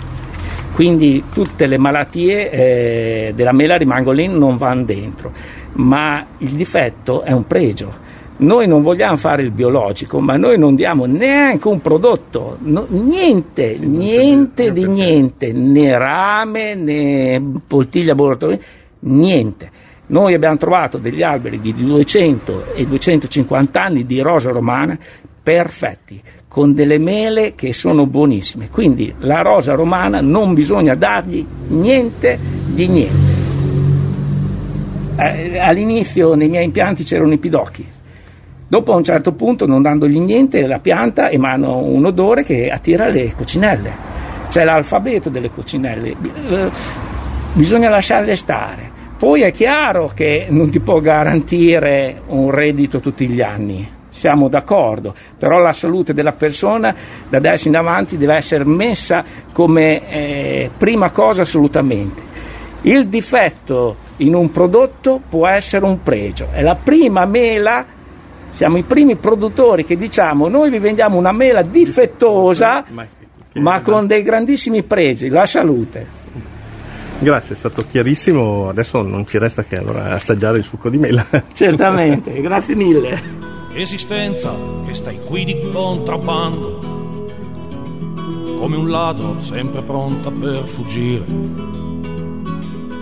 quindi 0.73 1.23
tutte 1.31 1.67
le 1.67 1.77
malattie 1.77 2.49
eh, 2.49 3.33
della 3.35 3.53
mela 3.53 3.77
rimangono 3.77 4.17
lì, 4.17 4.27
non 4.27 4.57
vanno 4.57 4.85
dentro, 4.85 5.31
ma 5.73 6.25
il 6.39 6.49
difetto 6.49 7.21
è 7.21 7.31
un 7.31 7.45
pregio 7.45 8.05
noi 8.37 8.67
non 8.67 8.81
vogliamo 8.81 9.17
fare 9.17 9.41
il 9.41 9.51
biologico, 9.51 10.19
ma 10.19 10.35
noi 10.35 10.57
non 10.57 10.75
diamo 10.75 11.05
neanche 11.05 11.67
un 11.67 11.81
prodotto, 11.81 12.57
no, 12.61 12.85
niente, 12.89 13.77
sì, 13.77 13.87
niente 13.87 14.71
di 14.71 14.85
niente, 14.85 15.51
né 15.51 15.97
rame, 15.97 16.75
né 16.75 17.41
poltiglia 17.67 18.09
laboratorio, 18.09 18.59
niente. 18.99 19.71
Noi 20.07 20.33
abbiamo 20.33 20.57
trovato 20.57 20.97
degli 20.97 21.21
alberi 21.21 21.59
di 21.59 21.73
200 21.73 22.73
e 22.75 22.85
250 22.85 23.81
anni 23.81 24.05
di 24.05 24.21
rosa 24.21 24.51
romana 24.51 24.97
perfetti, 25.43 26.21
con 26.47 26.73
delle 26.73 26.97
mele 26.97 27.55
che 27.55 27.73
sono 27.73 28.05
buonissime. 28.05 28.69
Quindi 28.69 29.13
la 29.19 29.41
rosa 29.41 29.73
romana 29.73 30.21
non 30.21 30.53
bisogna 30.53 30.95
dargli 30.95 31.45
niente 31.67 32.39
di 32.67 32.87
niente. 32.87 33.35
Eh, 35.17 35.57
all'inizio 35.57 36.35
nei 36.35 36.47
miei 36.47 36.65
impianti 36.65 37.03
c'erano 37.03 37.33
i 37.33 37.37
pidocchi, 37.37 37.85
Dopo 38.69 38.91
a 38.91 38.97
un 38.97 39.03
certo 39.03 39.31
punto, 39.31 39.65
non 39.65 39.81
dandogli 39.81 40.19
niente, 40.19 40.67
la 40.67 40.79
pianta 40.79 41.29
emana 41.29 41.69
un 41.69 42.03
odore 42.03 42.43
che 42.43 42.67
attira 42.67 43.07
le 43.07 43.33
coccinelle. 43.33 44.15
C'è 44.49 44.65
l'alfabeto 44.65 45.29
delle 45.29 45.49
coccinelle, 45.49 46.15
bisogna 47.53 47.89
lasciarle 47.89 48.35
stare. 48.35 48.91
Poi 49.17 49.41
è 49.41 49.51
chiaro 49.51 50.11
che 50.13 50.47
non 50.49 50.69
ti 50.69 50.79
può 50.79 50.99
garantire 50.99 52.21
un 52.27 52.51
reddito 52.51 52.99
tutti 52.99 53.27
gli 53.27 53.41
anni, 53.41 53.89
siamo 54.09 54.49
d'accordo, 54.49 55.13
però 55.37 55.59
la 55.59 55.73
salute 55.73 56.13
della 56.13 56.33
persona 56.33 56.93
da 57.27 57.37
adesso 57.37 57.69
in 57.69 57.77
avanti 57.77 58.17
deve 58.17 58.35
essere 58.35 58.65
messa 58.65 59.23
come 59.53 60.09
eh, 60.09 60.69
prima 60.77 61.09
cosa 61.11 61.43
assolutamente. 61.43 62.21
Il 62.81 63.07
difetto 63.07 63.95
in 64.17 64.35
un 64.35 64.51
prodotto 64.51 65.21
può 65.27 65.47
essere 65.47 65.85
un 65.85 66.03
pregio, 66.03 66.49
è 66.51 66.61
la 66.61 66.75
prima 66.75 67.25
mela 67.25 67.95
siamo 68.57 68.77
i 68.77 68.81
primi 68.81 69.15
produttori 69.17 69.85
che 69.85 69.95
diciamo 69.95 70.47
noi 70.47 70.71
vi 70.71 70.79
vendiamo 70.79 71.15
una 71.15 71.31
mela 71.31 71.61
difettosa 71.61 72.83
ma 73.53 73.81
con 73.81 74.07
dei 74.07 74.23
grandissimi 74.23 74.81
pregi, 74.81 75.29
la 75.29 75.45
salute. 75.45 76.25
Grazie, 77.19 77.53
è 77.53 77.57
stato 77.57 77.83
chiarissimo, 77.87 78.67
adesso 78.67 79.03
non 79.03 79.27
ci 79.27 79.37
resta 79.37 79.63
che 79.63 79.77
allora 79.77 80.09
assaggiare 80.09 80.57
il 80.57 80.63
succo 80.63 80.89
di 80.89 80.97
mela. 80.97 81.23
Certamente, 81.53 82.41
grazie 82.41 82.73
mille. 82.73 83.21
Esistenza 83.73 84.55
che 84.87 84.95
stai 84.95 85.19
qui 85.23 85.43
di 85.43 85.69
contrabbando, 85.71 86.79
come 88.57 88.75
un 88.75 88.89
ladro 88.89 89.39
sempre 89.41 89.83
pronta 89.83 90.31
per 90.31 90.55
fuggire. 90.55 91.23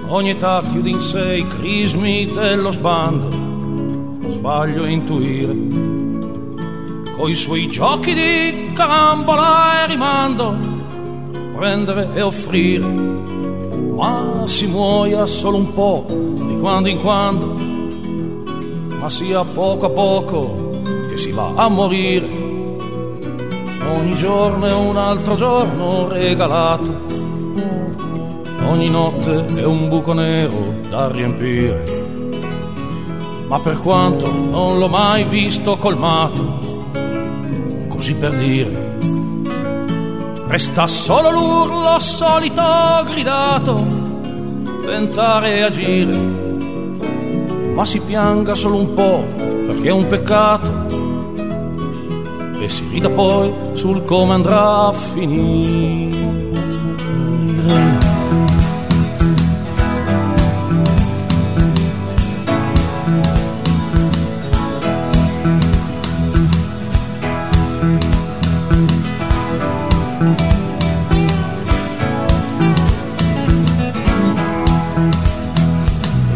Ogni 0.09 0.31
età 0.31 0.61
chiude 0.69 0.89
in 0.89 0.99
sé 0.99 1.37
i 1.37 1.47
crismi 1.47 2.29
dello 2.29 2.71
sbando 2.71 3.44
sbaglio 4.29 4.83
a 4.83 4.89
intuire. 4.89 5.55
Coi 7.17 7.33
suoi 7.33 7.67
giochi 7.67 8.13
di 8.13 8.71
carambola 8.73 9.83
e 9.83 9.87
rimando, 9.87 10.55
prendere 11.55 12.09
e 12.13 12.21
offrire, 12.21 12.85
ma 13.95 14.43
si 14.45 14.67
muoia 14.67 15.25
solo 15.25 15.57
un 15.57 15.73
po' 15.73 16.05
di 16.07 16.59
quando 16.59 16.89
in 16.89 16.99
quando, 16.99 17.53
ma 18.99 19.09
sia 19.09 19.43
poco 19.43 19.85
a 19.85 19.89
poco 19.89 20.69
che 21.07 21.17
si 21.17 21.31
va 21.31 21.53
a 21.55 21.69
morire. 21.69 22.27
Ogni 23.95 24.15
giorno 24.15 24.65
è 24.65 24.73
un 24.73 24.97
altro 24.97 25.35
giorno 25.35 26.07
regalato, 26.09 27.05
ogni 28.67 28.89
notte 28.89 29.45
è 29.55 29.63
un 29.63 29.87
buco 29.87 30.11
nero 30.13 30.79
da 30.89 31.09
riempire 31.09 32.04
ma 33.47 33.59
per 33.59 33.77
quanto 33.79 34.31
non 34.31 34.79
l'ho 34.79 34.87
mai 34.87 35.23
visto 35.23 35.77
colmato, 35.77 36.59
così 37.87 38.13
per 38.15 38.35
dire, 38.35 38.97
resta 40.47 40.87
solo 40.87 41.31
l'urlo 41.31 41.99
solito 41.99 42.63
gridato, 43.05 43.75
tentare 44.85 45.55
e 45.57 45.61
agire, 45.61 46.17
ma 47.73 47.85
si 47.85 47.99
pianga 47.99 48.53
solo 48.53 48.77
un 48.77 48.93
po' 48.93 49.23
perché 49.67 49.89
è 49.89 49.91
un 49.91 50.07
peccato 50.07 50.85
e 52.59 52.69
si 52.69 52.85
rida 52.89 53.09
poi 53.09 53.53
sul 53.73 54.03
come 54.03 54.33
andrà 54.33 54.87
a 54.87 54.91
finire. 54.91 56.13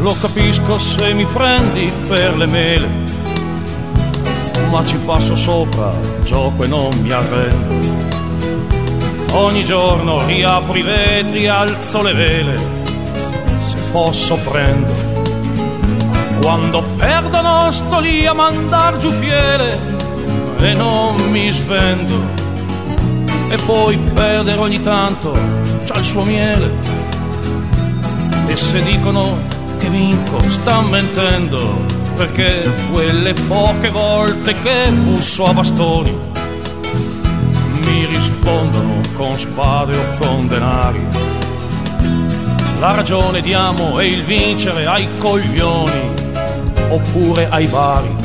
Lo 0.02 0.16
capisco 0.20 0.80
se 0.80 1.14
mi 1.14 1.26
prendi 1.26 1.92
per 2.08 2.38
le 2.38 2.46
mele, 2.46 2.88
ma 4.70 4.86
ci 4.86 4.96
passo 5.06 5.36
sopra, 5.36 5.94
gioco 6.24 6.64
e 6.64 6.68
non 6.68 6.90
mi 7.02 7.12
arrendo. 7.12 7.98
Ogni 9.34 9.64
giorno 9.66 10.26
riapro 10.26 10.78
i 10.78 10.82
vetri, 10.82 11.48
alzo 11.48 12.02
le 12.02 12.14
vele, 12.14 12.60
se 13.62 13.78
posso 13.92 14.36
prendo. 14.36 15.08
Quando 16.42 16.82
perdo 16.96 17.42
non 17.42 17.74
sto 17.74 18.00
lì 18.00 18.26
a 18.26 18.34
mandar 18.34 18.98
giù 18.98 19.12
fiele 19.12 19.98
e 20.60 20.74
non 20.74 21.16
mi 21.30 21.50
svendo. 21.50 22.38
E 23.50 23.58
poi 23.66 23.98
perdere 23.98 24.60
ogni 24.60 24.82
tanto, 24.82 25.34
c'ha 25.86 26.00
il 26.00 26.06
suo 26.06 26.24
miele. 26.24 26.72
E 28.48 28.56
se 28.56 28.82
dicono 28.84 29.49
che 29.80 29.90
vinco 29.90 30.40
sta 30.50 30.82
mentendo 30.82 31.86
perché 32.16 32.70
quelle 32.92 33.34
poche 33.34 33.90
volte 33.90 34.54
che 34.54 34.92
busso 34.92 35.46
a 35.46 35.54
bastoni 35.54 36.18
mi 37.86 38.06
rispondono 38.06 39.00
con 39.16 39.38
spade 39.38 39.98
o 39.98 40.18
con 40.18 40.48
denari. 40.48 41.08
La 42.80 42.94
ragione 42.94 43.42
diamo 43.42 44.00
è 44.00 44.04
il 44.04 44.24
vincere 44.24 44.86
ai 44.86 45.08
coglioni 45.18 46.12
oppure 46.90 47.48
ai 47.50 47.68
bari. 47.68 48.16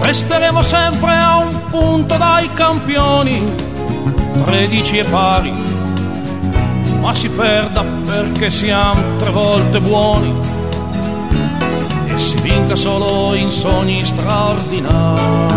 Resteremo 0.00 0.62
sempre 0.62 1.16
a 1.16 1.36
un 1.36 1.68
punto 1.68 2.16
dai 2.16 2.50
campioni, 2.52 3.40
tredici 4.46 4.98
e 4.98 5.04
pari 5.04 5.57
ma 7.08 7.14
si 7.14 7.30
perda 7.30 7.82
perché 8.04 8.50
siamo 8.50 9.16
tre 9.16 9.30
volte 9.30 9.80
buoni 9.80 10.30
e 12.06 12.18
si 12.18 12.38
vinca 12.42 12.76
solo 12.76 13.34
in 13.34 13.50
sogni 13.50 14.04
straordinari. 14.04 15.48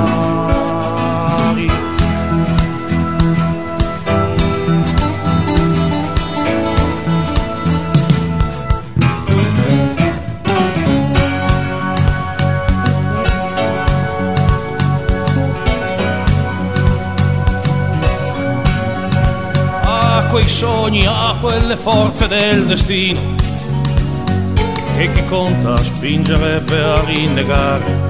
quei 20.31 20.47
sogni, 20.47 21.05
a 21.05 21.30
quelle 21.41 21.75
forze 21.75 22.27
del 22.27 22.67
destino 22.67 23.19
che 24.95 25.11
chi 25.11 25.25
conta 25.25 25.75
spingerebbe 25.77 26.83
a 26.83 27.03
rinnegare. 27.05 28.09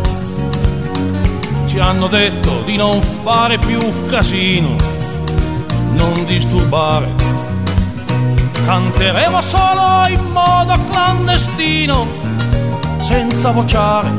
Ci 1.66 1.80
hanno 1.80 2.08
detto 2.08 2.62
di 2.66 2.76
non 2.76 3.02
fare 3.02 3.58
più 3.58 3.80
casino, 4.08 4.76
non 5.94 6.26
disturbare. 6.26 7.08
Canteremo 8.66 9.42
solo 9.42 10.08
in 10.10 10.32
modo 10.34 10.78
clandestino, 10.90 12.06
senza 13.00 13.52
vociare. 13.52 14.10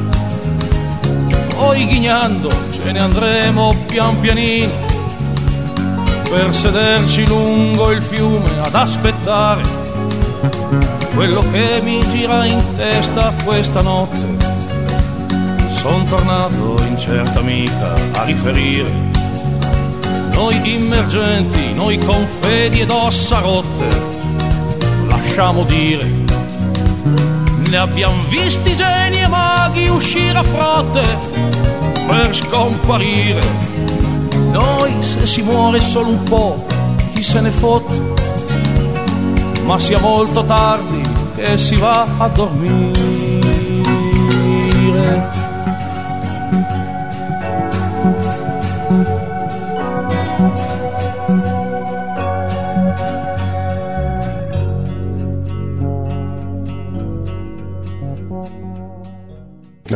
Poi 1.54 1.86
ghignando 1.86 2.50
ce 2.70 2.90
ne 2.90 3.00
andremo 3.00 3.76
pian 3.86 4.18
pianino 4.20 4.91
per 6.32 6.54
sederci 6.54 7.26
lungo 7.26 7.90
il 7.90 8.00
fiume 8.00 8.48
ad 8.62 8.74
aspettare 8.74 9.60
quello 11.14 11.44
che 11.52 11.80
mi 11.82 12.02
gira 12.08 12.46
in 12.46 12.58
testa 12.74 13.34
questa 13.44 13.82
notte. 13.82 14.26
Son 15.74 16.08
tornato 16.08 16.82
incerta 16.88 17.40
amica 17.40 17.92
a 18.14 18.22
riferire. 18.24 18.88
Noi 20.32 20.58
immergenti, 20.74 21.74
noi 21.74 21.98
con 21.98 22.26
fedi 22.40 22.80
ed 22.80 22.88
ossa 22.88 23.40
rotte, 23.40 23.88
lasciamo 25.08 25.64
dire. 25.64 26.10
Ne 27.68 27.76
abbiamo 27.76 28.22
visti 28.30 28.74
geni 28.74 29.20
e 29.20 29.28
maghi 29.28 29.86
uscire 29.88 30.38
a 30.38 30.42
frotte 30.42 31.04
per 32.06 32.34
scomparire. 32.34 33.91
Noi 34.52 34.94
se 35.00 35.26
si 35.26 35.42
muore 35.42 35.80
solo 35.80 36.08
un 36.08 36.22
po', 36.24 36.66
chi 37.14 37.22
se 37.22 37.40
ne 37.40 37.50
fotte? 37.50 37.98
Ma 39.64 39.78
sia 39.78 39.98
molto 39.98 40.44
tardi 40.44 41.02
che 41.34 41.56
si 41.56 41.76
va 41.76 42.06
a 42.18 42.28
dormire. 42.28 43.02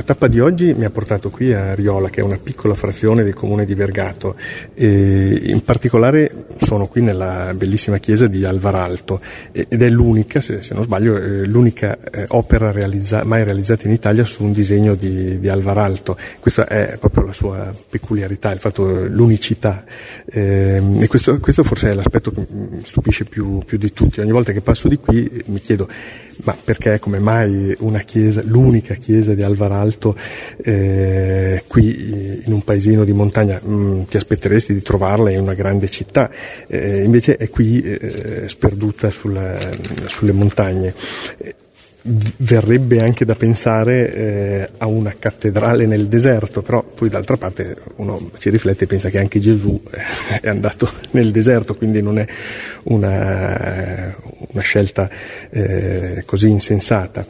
Tappa 0.07 0.29
di 0.29 0.39
oggi 0.41 0.73
mi 0.73 0.85
ha 0.85 0.91
portato 0.91 1.31
qui 1.31 1.53
a 1.53 1.75
Riola, 1.75 2.09
che 2.09 2.21
è 2.21 2.23
una 2.23 2.39
piccola 2.39 2.75
frazione 2.75 3.25
del 3.25 3.35
comune 3.35 3.67
di 3.67 3.75
Vergato. 3.75 4.37
E 4.73 5.51
in 5.51 5.63
particolare 5.63 6.47
sono 6.59 6.87
qui 6.87 7.03
nella 7.03 7.53
bellissima 7.55 7.99
chiesa 7.99 8.29
di 8.29 8.45
Alvaralto 8.45 9.21
ed 9.51 9.83
è 9.83 9.89
l'unica, 9.89 10.41
se, 10.41 10.61
non 10.73 10.85
sbaglio, 10.85 11.17
eh, 11.17 11.45
l'unica 11.47 11.99
eh, 12.11 12.25
opera 12.29 12.71
realizza, 12.71 13.25
mai 13.25 13.43
realizzata 13.43 13.87
in 13.87 13.93
Italia 13.93 14.25
su 14.25 14.45
un 14.45 14.53
disegno 14.53 14.95
di, 14.95 15.41
di, 15.41 15.49
Alvaralto. 15.49 16.17
Questa 16.39 16.69
è 16.69 16.97
proprio 16.99 17.25
la 17.25 17.33
sua 17.33 17.75
peculiarità, 17.89 18.53
il 18.53 18.61
fatto, 18.61 19.07
l'unicità. 19.07 19.85
Eh, 20.25 20.81
e 21.01 21.07
questo, 21.09 21.39
questo, 21.41 21.65
forse 21.65 21.91
è 21.91 21.95
l'aspetto 21.95 22.31
che 22.31 22.47
mi 22.49 22.85
stupisce 22.85 23.25
più, 23.25 23.59
più 23.67 23.77
di 23.77 23.93
tutti. 23.93 24.21
Ogni 24.21 24.33
volta 24.33 24.53
che 24.53 24.61
passo 24.61 24.87
di 24.87 24.99
qui 24.99 25.43
mi 25.47 25.61
chiedo 25.61 25.89
ma 26.45 26.57
perché 26.63 26.99
come 26.99 27.19
mai 27.19 27.75
una 27.81 28.01
chiesa, 28.01 28.43
l'unica 28.45 28.95
chiesa 28.95 29.35
di 29.35 29.43
Alvaralto 29.43 30.17
eh, 30.63 31.63
qui 31.67 32.43
in 32.45 32.53
un 32.53 32.63
paesino 32.63 33.05
di 33.05 33.13
montagna, 33.13 33.61
mh, 33.63 33.75
mm, 33.75 34.03
ti 34.05 34.17
aspetteresti 34.17 34.75
di 34.75 34.83
trovarla 34.83 35.31
in 35.31 35.41
una 35.41 35.55
grande 35.55 35.89
città, 35.89 36.31
eh, 36.67 37.03
invece 37.03 37.37
è 37.37 37.49
qui 37.51 37.83
eh, 37.83 38.45
sperduta 38.47 39.11
sulla, 39.11 39.59
sulle 40.07 40.33
montagne 40.33 40.95
verrebbe 42.37 43.01
anche 43.01 43.25
da 43.25 43.35
pensare 43.35 44.15
eh, 44.15 44.71
a 44.79 44.87
una 44.87 45.15
cattedrale 45.19 45.87
nel 45.87 46.07
deserto, 46.07 46.63
però 46.63 46.83
poi 46.83 47.09
d'altra 47.09 47.37
parte 47.37 47.77
uno 47.97 48.31
ci 48.39 48.51
riflette 48.51 48.85
e 48.85 48.87
pensa 48.87 49.09
che 49.11 49.19
anche 49.19 49.41
Gesù 49.41 49.81
eh, 49.91 50.41
è 50.41 50.49
andato 50.49 50.89
nel 51.13 51.31
deserto, 51.31 51.75
quindi 51.75 52.01
non 52.01 52.19
è 52.19 52.27
una, 52.85 54.15
una 54.53 54.63
scelta 54.63 55.09
eh, 55.51 56.23
così 56.25 56.49
insensata. 56.49 57.27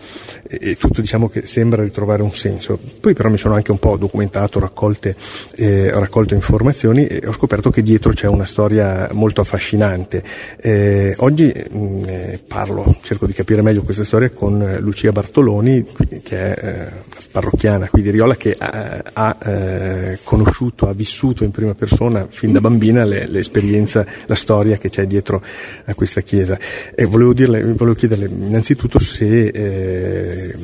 E, 0.48 0.58
e, 0.60 0.76
tutto 0.76 1.00
diciamo 1.00 1.28
che 1.28 1.46
sembra 1.46 1.82
ritrovare 1.82 2.22
un 2.22 2.34
senso. 2.34 2.78
Poi 3.00 3.14
però 3.14 3.30
mi 3.30 3.38
sono 3.38 3.54
anche 3.54 3.70
un 3.70 3.78
po' 3.78 3.96
documentato, 3.96 4.60
raccolte, 4.60 5.16
eh, 5.56 5.90
raccolto 5.90 6.34
informazioni 6.34 7.06
e 7.06 7.26
ho 7.26 7.32
scoperto 7.32 7.70
che 7.70 7.82
dietro 7.82 8.12
c'è 8.12 8.26
una 8.26 8.46
storia 8.46 9.08
molto 9.12 9.40
affascinante. 9.40 10.22
Eh, 10.60 11.14
oggi 11.18 11.52
mh, 11.70 11.78
mm, 11.78 12.04
eh, 12.04 12.40
parlo, 12.46 12.96
cerco 13.02 13.26
di 13.26 13.32
capire 13.32 13.62
meglio 13.62 13.82
questa 13.82 14.04
storia 14.04 14.30
con 14.30 14.62
Lucia 14.80 15.12
Bartoloni, 15.12 15.84
che 16.22 16.54
è 16.54 16.66
eh, 16.66 16.92
parrocchiana 17.30 17.88
qui 17.88 18.02
di 18.02 18.10
Riola, 18.10 18.36
che 18.36 18.54
ha, 18.58 19.02
ha 19.12 19.36
eh, 19.44 20.18
conosciuto, 20.22 20.88
ha 20.88 20.92
vissuto 20.92 21.44
in 21.44 21.50
prima 21.50 21.74
persona 21.74 22.26
fin 22.28 22.52
da 22.52 22.60
bambina 22.60 23.04
le, 23.04 23.26
l'esperienza, 23.26 24.06
la 24.26 24.34
storia 24.34 24.78
che 24.78 24.88
c'è 24.88 25.06
dietro 25.06 25.42
a 25.84 25.94
questa 25.94 26.20
chiesa. 26.20 26.58
E 26.94 27.04
volevo, 27.04 27.32
dirle, 27.32 27.62
volevo 27.62 27.94
chiederle 27.94 28.26
innanzitutto 28.26 28.98
se 28.98 29.46
eh, 29.48 30.54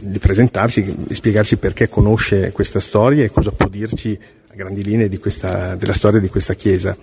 di 0.00 0.18
presentarsi 0.18 0.96
e 1.08 1.14
spiegarci 1.14 1.56
perché 1.56 1.88
conosce 1.88 2.52
questa 2.52 2.80
storia 2.80 3.24
e 3.24 3.30
cosa 3.30 3.50
può 3.50 3.68
dirci 3.68 4.18
a 4.50 4.54
grandi 4.54 4.82
linee 4.82 5.08
questa, 5.18 5.74
della 5.76 5.92
storia 5.92 6.20
di 6.20 6.28
questa 6.28 6.54
chiesa. 6.54 6.96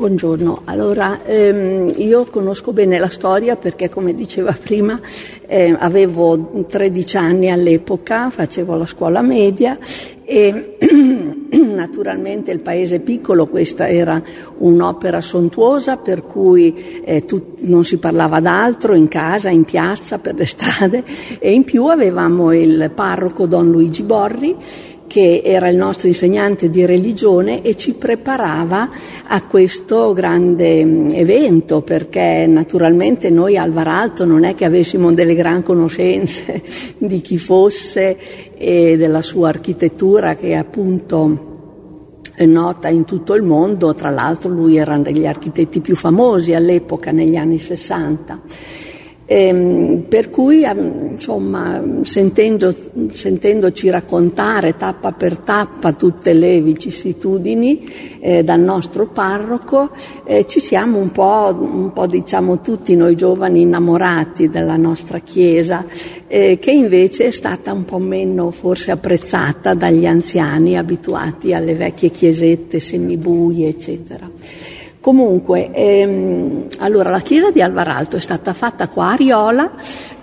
Buongiorno, 0.00 0.62
allora 0.64 1.22
ehm, 1.24 1.92
io 1.96 2.24
conosco 2.24 2.72
bene 2.72 2.98
la 2.98 3.10
storia 3.10 3.56
perché 3.56 3.90
come 3.90 4.14
diceva 4.14 4.56
prima 4.58 4.98
eh, 5.46 5.76
avevo 5.78 6.64
13 6.66 7.16
anni 7.18 7.50
all'epoca, 7.50 8.30
facevo 8.30 8.76
la 8.76 8.86
scuola 8.86 9.20
media 9.20 9.76
e 10.24 10.78
naturalmente 11.52 12.50
il 12.50 12.60
paese 12.60 12.96
è 12.96 13.00
piccolo, 13.00 13.46
questa 13.48 13.90
era 13.90 14.22
un'opera 14.56 15.20
sontuosa 15.20 15.98
per 15.98 16.22
cui 16.22 17.02
eh, 17.04 17.26
tu, 17.26 17.56
non 17.58 17.84
si 17.84 17.98
parlava 17.98 18.40
d'altro 18.40 18.94
in 18.94 19.06
casa, 19.06 19.50
in 19.50 19.64
piazza, 19.64 20.18
per 20.18 20.34
le 20.34 20.46
strade 20.48 21.04
e 21.38 21.52
in 21.52 21.64
più 21.64 21.84
avevamo 21.84 22.54
il 22.54 22.90
parroco 22.94 23.44
Don 23.44 23.70
Luigi 23.70 24.02
Borri 24.02 24.56
che 25.10 25.42
era 25.44 25.66
il 25.66 25.76
nostro 25.76 26.06
insegnante 26.06 26.70
di 26.70 26.86
religione 26.86 27.62
e 27.62 27.74
ci 27.74 27.94
preparava 27.94 28.88
a 29.26 29.42
questo 29.42 30.12
grande 30.12 30.84
mm, 30.84 31.08
evento, 31.10 31.82
perché 31.82 32.46
naturalmente 32.46 33.28
noi 33.28 33.56
al 33.56 33.72
Varalto 33.72 34.24
non 34.24 34.44
è 34.44 34.54
che 34.54 34.64
avessimo 34.64 35.12
delle 35.12 35.34
gran 35.34 35.64
conoscenze 35.64 36.62
di 36.96 37.20
chi 37.22 37.38
fosse 37.38 38.16
e 38.56 38.96
della 38.96 39.22
sua 39.22 39.48
architettura 39.48 40.36
che 40.36 40.54
appunto 40.54 41.48
è 42.32 42.46
nota 42.46 42.86
in 42.86 43.04
tutto 43.04 43.34
il 43.34 43.42
mondo, 43.42 43.92
tra 43.94 44.10
l'altro 44.10 44.48
lui 44.48 44.76
era 44.76 44.96
degli 44.98 45.26
architetti 45.26 45.80
più 45.80 45.96
famosi 45.96 46.54
all'epoca, 46.54 47.10
negli 47.10 47.34
anni 47.34 47.58
60. 47.58 48.42
Ehm, 49.32 50.06
per 50.08 50.28
cui, 50.28 50.66
insomma, 50.66 51.80
sentendo, 52.02 52.74
sentendoci 53.12 53.88
raccontare 53.88 54.76
tappa 54.76 55.12
per 55.12 55.38
tappa 55.38 55.92
tutte 55.92 56.32
le 56.32 56.60
vicissitudini 56.60 57.88
eh, 58.18 58.42
dal 58.42 58.58
nostro 58.58 59.06
parroco, 59.06 59.90
eh, 60.24 60.46
ci 60.46 60.58
siamo 60.58 60.98
un 60.98 61.12
po', 61.12 61.56
un 61.56 61.92
po', 61.92 62.08
diciamo, 62.08 62.60
tutti 62.60 62.96
noi 62.96 63.14
giovani 63.14 63.60
innamorati 63.60 64.48
della 64.48 64.76
nostra 64.76 65.20
Chiesa, 65.20 65.86
eh, 66.26 66.58
che 66.58 66.72
invece 66.72 67.26
è 67.26 67.30
stata 67.30 67.72
un 67.72 67.84
po' 67.84 67.98
meno 67.98 68.50
forse 68.50 68.90
apprezzata 68.90 69.74
dagli 69.74 70.06
anziani 70.06 70.76
abituati 70.76 71.54
alle 71.54 71.76
vecchie 71.76 72.10
chiesette 72.10 72.80
semibuie, 72.80 73.68
eccetera. 73.68 74.28
Comunque, 75.00 75.70
ehm, 75.72 76.66
allora 76.80 77.08
la 77.08 77.20
chiesa 77.20 77.50
di 77.50 77.62
Alvaralto 77.62 78.16
è 78.16 78.20
stata 78.20 78.52
fatta 78.52 78.88
qua 78.88 79.12
a 79.12 79.14
Riola 79.14 79.70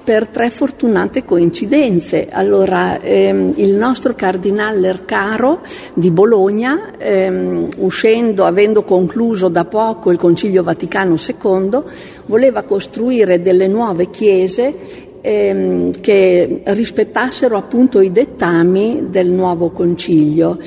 per 0.04 0.28
tre 0.28 0.52
fortunate 0.52 1.26
coincidenze. 1.26 2.28
Allora, 2.30 3.02
ehm, 3.02 3.54
il 3.56 3.74
nostro 3.74 4.14
cardinale 4.14 4.80
Lercaro 4.80 5.62
di 5.96 6.12
Bologna, 6.12 6.92
ehm, 6.96 7.68
uscendo, 7.80 8.46
avendo 8.46 8.84
concluso 8.84 9.48
da 9.48 9.66
poco 9.66 10.12
il 10.12 10.20
Concilio 10.20 10.62
Vaticano 10.62 11.16
II, 11.16 11.82
voleva 12.28 12.62
costruire 12.62 13.42
delle 13.42 13.68
nuove 13.68 14.12
chiese 14.12 14.76
ehm, 15.22 16.00
che 16.00 16.62
rispettassero 16.66 17.58
appunto 17.58 18.00
i 18.00 18.12
dettami 18.12 19.08
del 19.10 19.32
nuovo 19.32 19.72
concilio 19.72 20.60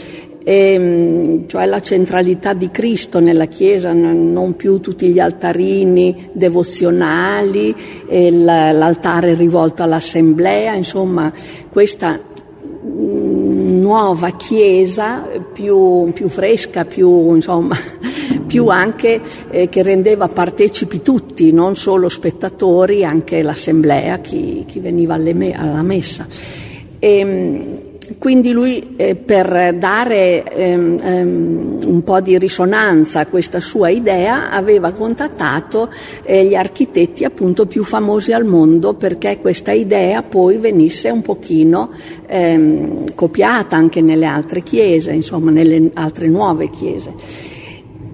e, 0.42 0.72
ehm, 0.72 1.46
cioè 1.46 1.66
la 1.66 1.80
centralità 1.80 2.52
di 2.52 2.70
Cristo 2.70 3.20
nella 3.20 3.46
Chiesa, 3.46 3.92
non 3.92 4.56
più 4.56 4.80
tutti 4.80 5.08
gli 5.08 5.18
altarini 5.18 6.30
devozionali, 6.32 7.74
l'altare 8.08 9.34
rivolto 9.34 9.82
all'assemblea, 9.82 10.74
insomma 10.74 11.32
questa 11.70 12.18
mm, 12.18 13.80
nuova 13.80 14.30
Chiesa 14.30 15.26
più, 15.52 16.10
più 16.12 16.28
fresca, 16.28 16.84
più, 16.84 17.34
insomma, 17.34 17.76
più 18.46 18.68
anche 18.68 19.20
eh, 19.50 19.68
che 19.68 19.82
rendeva 19.82 20.28
partecipi 20.28 21.02
tutti, 21.02 21.52
non 21.52 21.76
solo 21.76 22.08
spettatori, 22.08 23.04
anche 23.04 23.42
l'assemblea, 23.42 24.18
chi, 24.18 24.64
chi 24.66 24.80
veniva 24.80 25.14
alle, 25.14 25.52
alla 25.52 25.82
messa. 25.82 26.26
E, 26.98 27.18
ehm, 27.18 27.79
quindi 28.18 28.52
lui 28.52 28.94
eh, 28.96 29.14
per 29.14 29.74
dare 29.78 30.44
ehm, 30.44 30.98
ehm, 31.02 31.78
un 31.84 32.02
po' 32.02 32.20
di 32.20 32.38
risonanza 32.38 33.20
a 33.20 33.26
questa 33.26 33.60
sua 33.60 33.88
idea 33.88 34.50
aveva 34.50 34.92
contattato 34.92 35.90
eh, 36.22 36.44
gli 36.44 36.54
architetti 36.54 37.24
appunto 37.24 37.66
più 37.66 37.84
famosi 37.84 38.32
al 38.32 38.44
mondo 38.44 38.94
perché 38.94 39.38
questa 39.38 39.72
idea 39.72 40.22
poi 40.22 40.56
venisse 40.56 41.10
un 41.10 41.22
pochino 41.22 41.90
ehm, 42.26 43.14
copiata 43.14 43.76
anche 43.76 44.00
nelle 44.00 44.26
altre 44.26 44.62
chiese, 44.62 45.12
insomma 45.12 45.50
nelle 45.50 45.90
altre 45.94 46.28
nuove 46.28 46.70
chiese. 46.70 47.12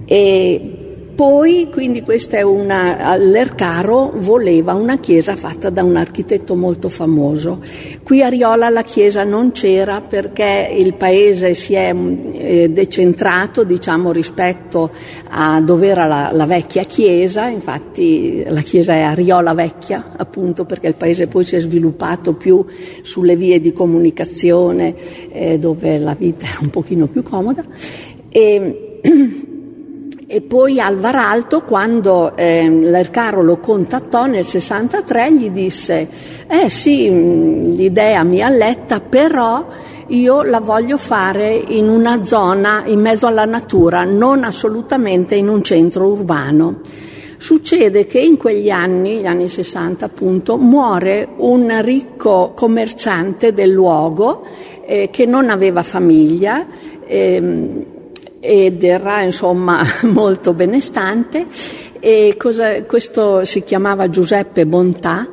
E 0.04 0.75
Poi, 1.16 1.70
quindi 1.72 2.02
questa 2.02 2.36
è 2.36 2.42
una, 2.42 3.16
l'Ercaro 3.16 4.12
voleva 4.16 4.74
una 4.74 4.98
chiesa 4.98 5.34
fatta 5.34 5.70
da 5.70 5.82
un 5.82 5.96
architetto 5.96 6.56
molto 6.56 6.90
famoso. 6.90 7.62
Qui 8.02 8.22
a 8.22 8.28
Riola 8.28 8.68
la 8.68 8.82
chiesa 8.82 9.24
non 9.24 9.52
c'era 9.52 10.02
perché 10.02 10.68
il 10.76 10.92
paese 10.92 11.54
si 11.54 11.72
è 11.72 11.94
eh, 11.94 12.68
decentrato, 12.68 13.64
diciamo, 13.64 14.12
rispetto 14.12 14.90
a 15.30 15.58
dove 15.62 15.86
era 15.86 16.04
la, 16.04 16.32
la, 16.34 16.44
vecchia 16.44 16.82
chiesa, 16.82 17.46
infatti 17.46 18.44
la 18.46 18.60
chiesa 18.60 18.92
è 18.92 19.00
a 19.00 19.14
Riola 19.14 19.54
Vecchia, 19.54 20.10
appunto 20.18 20.66
perché 20.66 20.88
il 20.88 20.96
paese 20.96 21.28
poi 21.28 21.44
si 21.44 21.56
è 21.56 21.60
sviluppato 21.60 22.34
più 22.34 22.62
sulle 23.00 23.36
vie 23.36 23.58
di 23.58 23.72
comunicazione 23.72 24.94
eh, 25.32 25.58
dove 25.58 25.96
la 25.96 26.14
vita 26.14 26.44
era 26.44 26.58
un 26.60 26.68
pochino 26.68 27.06
più 27.06 27.22
comoda. 27.22 27.62
E, 28.28 28.98
E 30.28 30.40
poi 30.40 30.80
Alvaralto, 30.80 31.62
quando 31.62 32.36
eh, 32.36 32.68
l'Ercaro 32.68 33.42
lo 33.42 33.58
contattò 33.58 34.26
nel 34.26 34.44
63, 34.44 35.32
gli 35.32 35.50
disse, 35.50 36.08
eh 36.48 36.68
sì, 36.68 37.08
mm, 37.08 37.74
l'idea 37.76 38.24
mi 38.24 38.42
alletta, 38.42 38.98
però 38.98 39.64
io 40.08 40.42
la 40.42 40.58
voglio 40.58 40.98
fare 40.98 41.52
in 41.54 41.88
una 41.88 42.24
zona 42.24 42.82
in 42.86 43.00
mezzo 43.00 43.28
alla 43.28 43.44
natura, 43.44 44.02
non 44.02 44.42
assolutamente 44.42 45.36
in 45.36 45.46
un 45.46 45.62
centro 45.62 46.08
urbano. 46.08 46.80
Succede 47.38 48.06
che 48.06 48.18
in 48.18 48.36
quegli 48.36 48.68
anni, 48.68 49.18
gli 49.18 49.26
anni 49.26 49.48
60 49.48 50.06
appunto, 50.06 50.56
muore 50.56 51.28
un 51.36 51.82
ricco 51.82 52.50
commerciante 52.52 53.52
del 53.52 53.70
luogo 53.70 54.44
eh, 54.84 55.08
che 55.08 55.24
non 55.24 55.50
aveva 55.50 55.84
famiglia. 55.84 56.66
Eh, 57.06 57.94
ed 58.46 58.84
era 58.84 59.22
insomma 59.22 59.82
molto 60.04 60.54
benestante. 60.54 61.46
E 61.98 62.36
cosa, 62.38 62.84
questo 62.84 63.44
si 63.44 63.64
chiamava 63.64 64.08
Giuseppe 64.08 64.64
Bontà 64.66 65.28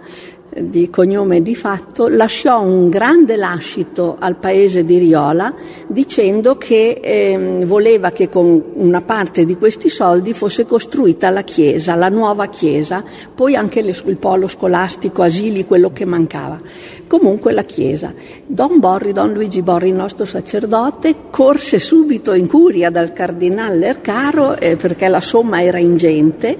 di 0.59 0.89
cognome 0.89 1.41
di 1.41 1.55
fatto, 1.55 2.07
lasciò 2.07 2.61
un 2.61 2.89
grande 2.89 3.35
lascito 3.35 4.15
al 4.19 4.35
paese 4.35 4.85
di 4.85 4.97
Riola 4.97 5.53
dicendo 5.87 6.57
che 6.57 6.99
eh, 7.01 7.63
voleva 7.65 8.11
che 8.11 8.29
con 8.29 8.61
una 8.73 9.01
parte 9.01 9.45
di 9.45 9.57
questi 9.57 9.89
soldi 9.89 10.33
fosse 10.33 10.65
costruita 10.65 11.29
la 11.29 11.43
chiesa, 11.43 11.95
la 11.95 12.09
nuova 12.09 12.47
chiesa, 12.47 13.03
poi 13.33 13.55
anche 13.55 13.81
le, 13.81 13.95
il 14.05 14.17
polo 14.17 14.47
scolastico, 14.47 15.21
asili, 15.21 15.65
quello 15.65 15.91
che 15.91 16.05
mancava. 16.05 16.59
Comunque 17.07 17.51
la 17.51 17.63
chiesa. 17.63 18.13
Don 18.45 18.79
Borri, 18.79 19.11
Don 19.11 19.33
Luigi 19.33 19.61
Borri, 19.61 19.89
il 19.89 19.95
nostro 19.95 20.25
sacerdote, 20.25 21.15
corse 21.29 21.79
subito 21.79 22.33
in 22.33 22.47
curia 22.47 22.89
dal 22.89 23.13
cardinale 23.13 23.87
Ercaro 23.87 24.57
eh, 24.57 24.75
perché 24.75 25.07
la 25.07 25.21
somma 25.21 25.61
era 25.61 25.79
ingente 25.79 26.57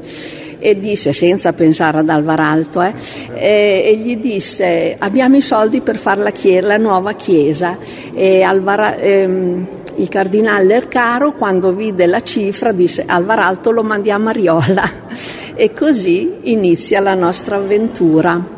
e 0.64 0.80
disse, 0.80 1.12
senza 1.12 1.52
pensare 1.52 1.98
ad 1.98 2.08
Alvaralto, 2.08 2.82
eh, 2.82 2.94
e, 3.34 3.84
e, 3.86 3.98
gli 3.98 4.16
disse 4.16 4.96
abbiamo 4.98 5.36
i 5.36 5.42
soldi 5.42 5.82
per 5.82 5.98
fare 5.98 6.24
la, 6.24 6.32
chiesa, 6.32 6.68
la 6.68 6.78
nuova 6.78 7.12
chiesa. 7.16 7.78
E 8.14 8.44
Alvara, 8.44 8.96
ehm, 8.96 9.68
il 9.96 10.08
cardinale 10.08 10.74
Ercaro, 10.74 11.34
quando 11.34 11.74
vide 11.74 12.06
la 12.08 12.24
cifra, 12.24 12.72
disse 12.72 13.04
Alvaralto 13.06 13.72
lo 13.72 13.84
mandiamo 13.84 14.30
a 14.30 14.32
Riola. 14.32 14.92
E 15.56 15.72
così 15.72 16.38
inizia 16.46 17.00
la 17.00 17.14
nostra 17.14 17.58
avventura. 17.58 18.53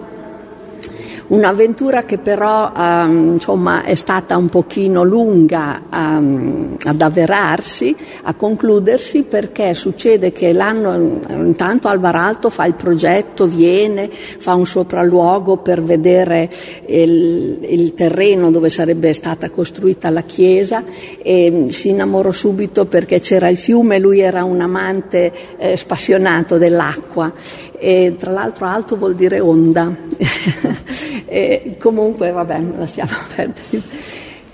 Un'avventura 1.27 2.03
che 2.03 2.19
però 2.19 2.71
um, 2.75 3.33
insomma, 3.33 3.83
è 3.83 3.95
stata 3.95 4.38
un 4.38 4.47
pochino 4.47 5.03
lunga 5.03 5.81
um, 5.91 6.77
ad 6.83 7.01
avverarsi, 7.01 7.95
a 8.23 8.35
concludersi, 8.35 9.23
perché 9.23 9.73
succede 9.73 10.31
che 10.31 10.53
l'anno, 10.53 11.21
intanto 11.29 11.88
Alvaralto 11.88 12.51
fa 12.51 12.65
il 12.65 12.75
progetto, 12.75 13.47
viene, 13.47 14.07
fa 14.11 14.53
un 14.53 14.67
sopralluogo 14.67 15.57
per 15.57 15.81
vedere 15.81 16.47
il, 16.85 17.57
il 17.61 17.93
terreno 17.95 18.51
dove 18.51 18.69
sarebbe 18.69 19.11
stata 19.13 19.49
costruita 19.49 20.11
la 20.11 20.23
chiesa 20.23 20.83
e 21.21 21.67
si 21.69 21.89
innamorò 21.89 22.31
subito 22.31 22.85
perché 22.85 23.19
c'era 23.19 23.47
il 23.47 23.57
fiume, 23.57 23.97
lui 23.97 24.19
era 24.19 24.43
un 24.43 24.61
amante 24.61 25.31
eh, 25.57 25.75
spassionato 25.75 26.57
dell'acqua 26.57 27.33
e 27.79 28.15
tra 28.17 28.31
l'altro 28.31 28.65
alto 28.65 28.97
vuol 28.97 29.15
dire 29.15 29.39
onda. 29.39 29.93
comunque, 31.79 32.31
vabbè, 32.31 32.61
lasciamo 32.77 33.11
perdere. 33.35 33.81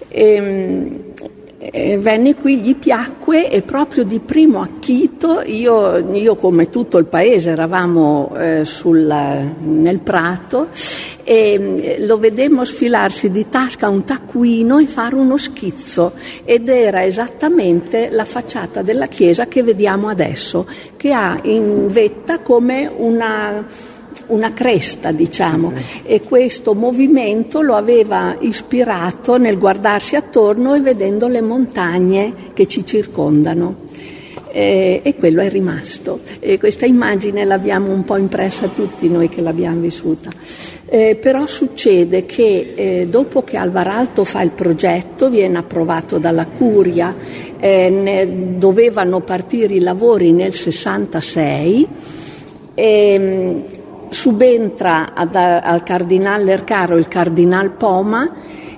E, 0.07 0.91
e 1.57 1.97
venne 1.99 2.35
qui, 2.35 2.57
gli 2.57 2.75
piacque 2.75 3.49
e 3.49 3.61
proprio 3.61 4.03
di 4.03 4.19
primo 4.19 4.61
acchito, 4.61 5.41
io, 5.45 5.97
io 6.11 6.35
come 6.35 6.69
tutto 6.69 6.97
il 6.97 7.05
paese 7.05 7.51
eravamo 7.51 8.33
eh, 8.35 8.65
sul, 8.65 9.05
nel 9.59 9.99
prato 9.99 10.69
e 11.23 11.97
lo 11.99 12.17
vedemmo 12.17 12.65
sfilarsi 12.65 13.29
di 13.29 13.47
tasca 13.49 13.89
un 13.89 14.03
taccuino 14.03 14.77
e 14.79 14.85
fare 14.85 15.15
uno 15.15 15.37
schizzo. 15.37 16.13
Ed 16.43 16.69
era 16.69 17.03
esattamente 17.03 18.09
la 18.11 18.25
facciata 18.25 18.81
della 18.81 19.07
chiesa 19.07 19.47
che 19.47 19.63
vediamo 19.63 20.07
adesso, 20.07 20.67
che 20.97 21.11
ha 21.13 21.39
in 21.43 21.87
vetta 21.89 22.39
come 22.39 22.89
una 22.93 23.65
una 24.27 24.53
cresta, 24.53 25.11
diciamo, 25.11 25.73
e 26.03 26.21
questo 26.21 26.73
movimento 26.73 27.61
lo 27.61 27.75
aveva 27.75 28.37
ispirato 28.39 29.37
nel 29.37 29.57
guardarsi 29.57 30.15
attorno 30.15 30.73
e 30.73 30.79
vedendo 30.79 31.27
le 31.27 31.41
montagne 31.41 32.33
che 32.53 32.65
ci 32.65 32.85
circondano. 32.85 33.89
Eh, 34.53 34.99
e 35.03 35.15
quello 35.15 35.41
è 35.41 35.49
rimasto. 35.49 36.19
E 36.39 36.59
questa 36.59 36.85
immagine 36.85 37.45
l'abbiamo 37.45 37.91
un 37.91 38.03
po' 38.03 38.17
impressa 38.17 38.67
tutti 38.67 39.09
noi 39.09 39.29
che 39.29 39.41
l'abbiamo 39.41 39.79
vissuta. 39.79 40.29
Eh, 40.85 41.15
però 41.15 41.47
succede 41.47 42.25
che 42.25 42.73
eh, 42.75 43.07
dopo 43.09 43.43
che 43.43 43.55
Alvaralto 43.55 44.25
fa 44.25 44.41
il 44.41 44.51
progetto, 44.51 45.29
viene 45.29 45.57
approvato 45.57 46.17
dalla 46.17 46.47
Curia, 46.47 47.15
eh, 47.59 48.55
dovevano 48.57 49.21
partire 49.21 49.75
i 49.75 49.79
lavori 49.79 50.33
nel 50.33 50.53
66. 50.53 51.87
E, 52.73 53.63
subentra 54.11 55.13
ad, 55.13 55.35
al 55.35 55.83
cardinale 55.83 56.51
Ercaro 56.51 56.97
il 56.97 57.07
cardinal 57.07 57.71
Poma 57.71 58.29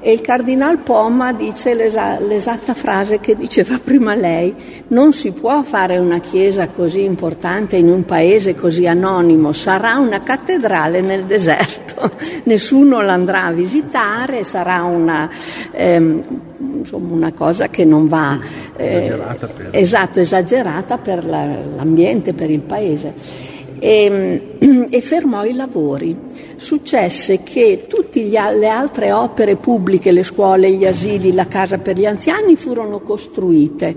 e 0.05 0.11
il 0.11 0.19
cardinal 0.19 0.79
Poma 0.79 1.31
dice 1.31 1.73
l'esa, 1.73 2.19
l'esatta 2.19 2.73
frase 2.73 3.21
che 3.21 3.37
diceva 3.37 3.79
prima 3.81 4.15
lei, 4.15 4.53
non 4.89 5.13
si 5.13 5.31
può 5.31 5.63
fare 5.63 5.97
una 5.97 6.19
chiesa 6.19 6.67
così 6.67 7.03
importante 7.03 7.77
in 7.77 7.87
un 7.87 8.03
paese 8.03 8.53
così 8.53 8.85
anonimo, 8.85 9.53
sarà 9.53 9.95
una 9.95 10.21
cattedrale 10.21 10.99
nel 10.99 11.23
deserto, 11.23 12.11
nessuno 12.43 12.99
l'andrà 12.99 13.45
a 13.45 13.51
visitare, 13.53 14.43
sarà 14.43 14.83
una, 14.83 15.29
ehm, 15.71 16.23
insomma, 16.79 17.13
una 17.13 17.31
cosa 17.31 17.69
che 17.69 17.85
non 17.85 18.09
va... 18.09 18.37
Eh, 18.75 18.97
esagerata 18.97 19.47
per... 19.47 19.69
Esatto, 19.71 20.19
esagerata 20.19 20.97
per 20.97 21.25
la, 21.25 21.45
l'ambiente, 21.77 22.33
per 22.33 22.51
il 22.51 22.59
paese. 22.59 23.13
E, 23.79 24.52
e 24.89 25.01
fermò 25.01 25.43
i 25.43 25.53
lavori. 25.53 26.15
Successe 26.55 27.43
che 27.43 27.85
tutte 27.87 28.23
le 28.23 28.67
altre 28.67 29.11
opere 29.11 29.57
pubbliche, 29.57 30.11
le 30.11 30.23
scuole, 30.23 30.71
gli 30.71 30.85
asili, 30.85 31.33
la 31.33 31.47
casa 31.47 31.77
per 31.77 31.97
gli 31.97 32.05
anziani 32.05 32.55
furono 32.55 33.01
costruite 33.01 33.95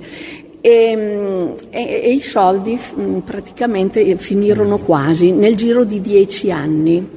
e, 0.60 1.54
e, 1.70 2.00
e, 2.02 2.12
i 2.12 2.20
soldi 2.20 2.78
praticamente 3.24 4.16
finirono 4.16 4.78
quasi 4.78 5.30
nel 5.30 5.54
giro 5.54 5.84
di 5.84 6.00
dieci 6.00 6.50
anni. 6.50 7.08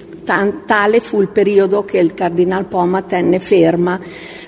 tale 0.65 0.99
fu 0.99 1.19
il 1.19 1.29
periodo 1.29 1.83
che 1.83 1.97
il 1.97 2.13
Cardinal 2.13 2.65
Poma 2.65 3.01
tenne 3.01 3.39
ferma 3.39 3.99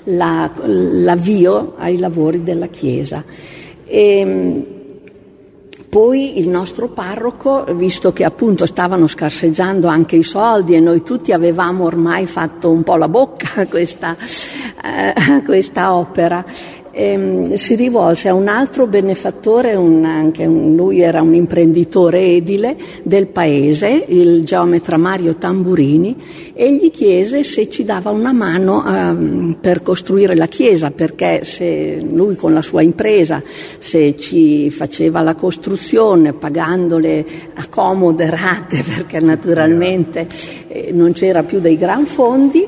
la, 0.04 0.48
l'avvio 0.64 1.74
ai 1.78 1.98
lavori 1.98 2.44
della 2.44 2.68
Chiesa. 2.68 3.24
E, 3.84 4.71
poi 5.92 6.38
il 6.38 6.48
nostro 6.48 6.88
parroco, 6.88 7.64
visto 7.74 8.14
che 8.14 8.24
appunto 8.24 8.64
stavano 8.64 9.06
scarseggiando 9.06 9.88
anche 9.88 10.16
i 10.16 10.22
soldi 10.22 10.74
e 10.74 10.80
noi 10.80 11.02
tutti 11.02 11.32
avevamo 11.32 11.84
ormai 11.84 12.26
fatto 12.26 12.70
un 12.70 12.82
po' 12.82 12.96
la 12.96 13.10
bocca 13.10 13.60
a 13.60 13.66
questa, 13.66 14.16
eh, 14.16 15.12
a 15.14 15.42
questa 15.42 15.92
opera, 15.92 16.42
ehm, 16.92 17.54
si 17.54 17.74
rivolse 17.74 18.28
a 18.28 18.34
un 18.34 18.48
altro 18.48 18.86
benefattore, 18.86 19.74
un, 19.74 20.04
anche 20.04 20.44
un, 20.44 20.76
lui 20.76 21.00
era 21.00 21.22
un 21.22 21.34
imprenditore 21.34 22.20
edile 22.20 22.76
del 23.02 23.26
paese, 23.26 24.04
il 24.08 24.44
geometra 24.44 24.96
Mario 24.96 25.36
Tamburini, 25.36 26.16
e 26.54 26.74
gli 26.74 26.90
chiese 26.90 27.44
se 27.44 27.68
ci 27.68 27.84
dava 27.84 28.10
una 28.10 28.32
mano 28.32 28.82
um, 28.84 29.56
per 29.60 29.82
costruire 29.82 30.34
la 30.36 30.46
chiesa, 30.46 30.90
perché 30.90 31.44
se 31.44 31.98
lui 32.08 32.36
con 32.36 32.52
la 32.52 32.62
sua 32.62 32.82
impresa, 32.82 33.42
se 33.78 34.16
ci 34.16 34.70
faceva 34.70 35.22
la 35.22 35.34
costruzione 35.34 36.32
pagandole 36.34 37.24
a 37.54 37.66
comode 37.68 38.28
rate, 38.28 38.82
perché 38.86 39.20
naturalmente 39.20 40.26
eh, 40.68 40.90
non 40.92 41.12
c'era 41.12 41.42
più 41.42 41.58
dei 41.58 41.76
gran 41.76 42.04
fondi, 42.04 42.66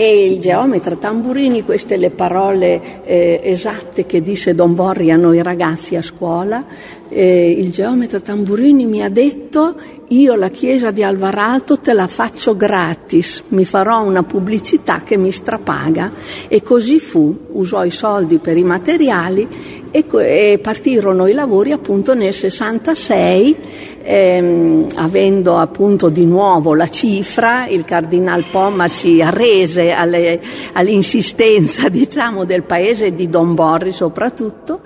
e 0.00 0.24
il 0.24 0.38
geometra 0.38 0.96
Tamburini, 0.96 1.62
queste 1.62 1.98
le 1.98 2.08
parole 2.08 3.02
eh, 3.04 3.38
esatte 3.42 4.06
che 4.06 4.22
disse 4.22 4.54
Don 4.54 4.74
Borri 4.74 5.10
a 5.10 5.16
noi 5.16 5.42
ragazzi 5.42 5.94
a 5.94 6.00
scuola, 6.00 6.64
eh, 7.10 7.50
il 7.50 7.70
geometra 7.70 8.18
Tamburini 8.18 8.86
mi 8.86 9.02
ha 9.02 9.10
detto 9.10 9.76
io 10.08 10.36
la 10.36 10.48
chiesa 10.48 10.90
di 10.90 11.02
Alvaralto 11.02 11.80
te 11.80 11.92
la 11.92 12.06
faccio 12.06 12.56
gratis, 12.56 13.42
mi 13.48 13.66
farò 13.66 14.02
una 14.02 14.22
pubblicità 14.22 15.02
che 15.02 15.18
mi 15.18 15.30
strapaga. 15.30 16.12
E 16.48 16.62
così 16.62 16.98
fu, 16.98 17.48
usò 17.52 17.84
i 17.84 17.90
soldi 17.90 18.38
per 18.38 18.56
i 18.56 18.64
materiali 18.64 19.46
e, 19.90 20.04
e 20.10 20.58
partirono 20.62 21.26
i 21.26 21.32
lavori 21.32 21.72
appunto 21.72 22.14
nel 22.14 22.32
66 22.32 23.56
ehm, 24.02 24.86
avendo 24.94 25.56
appunto 25.56 26.08
di 26.08 26.24
nuovo 26.24 26.74
la 26.74 26.88
cifra, 26.88 27.66
il 27.66 27.84
cardinal 27.84 28.44
Pomma 28.50 28.88
si 28.88 29.20
arrese 29.20 29.90
alle, 29.90 30.40
all'insistenza 30.72 31.88
diciamo, 31.90 32.44
del 32.44 32.62
paese 32.62 33.14
di 33.14 33.28
Don 33.28 33.54
Borri 33.54 33.92
soprattutto 33.92 34.80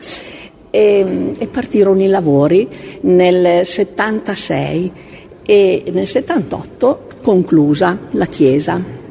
e, 0.71 1.33
e 1.39 1.47
partirono 1.49 2.03
i 2.03 2.09
lavori 2.09 2.69
nel 3.03 3.65
76 3.65 4.93
e 5.47 5.85
nel 5.93 6.07
78 6.07 7.07
conclusa 7.23 7.99
la 8.11 8.27
chiesa. 8.27 9.04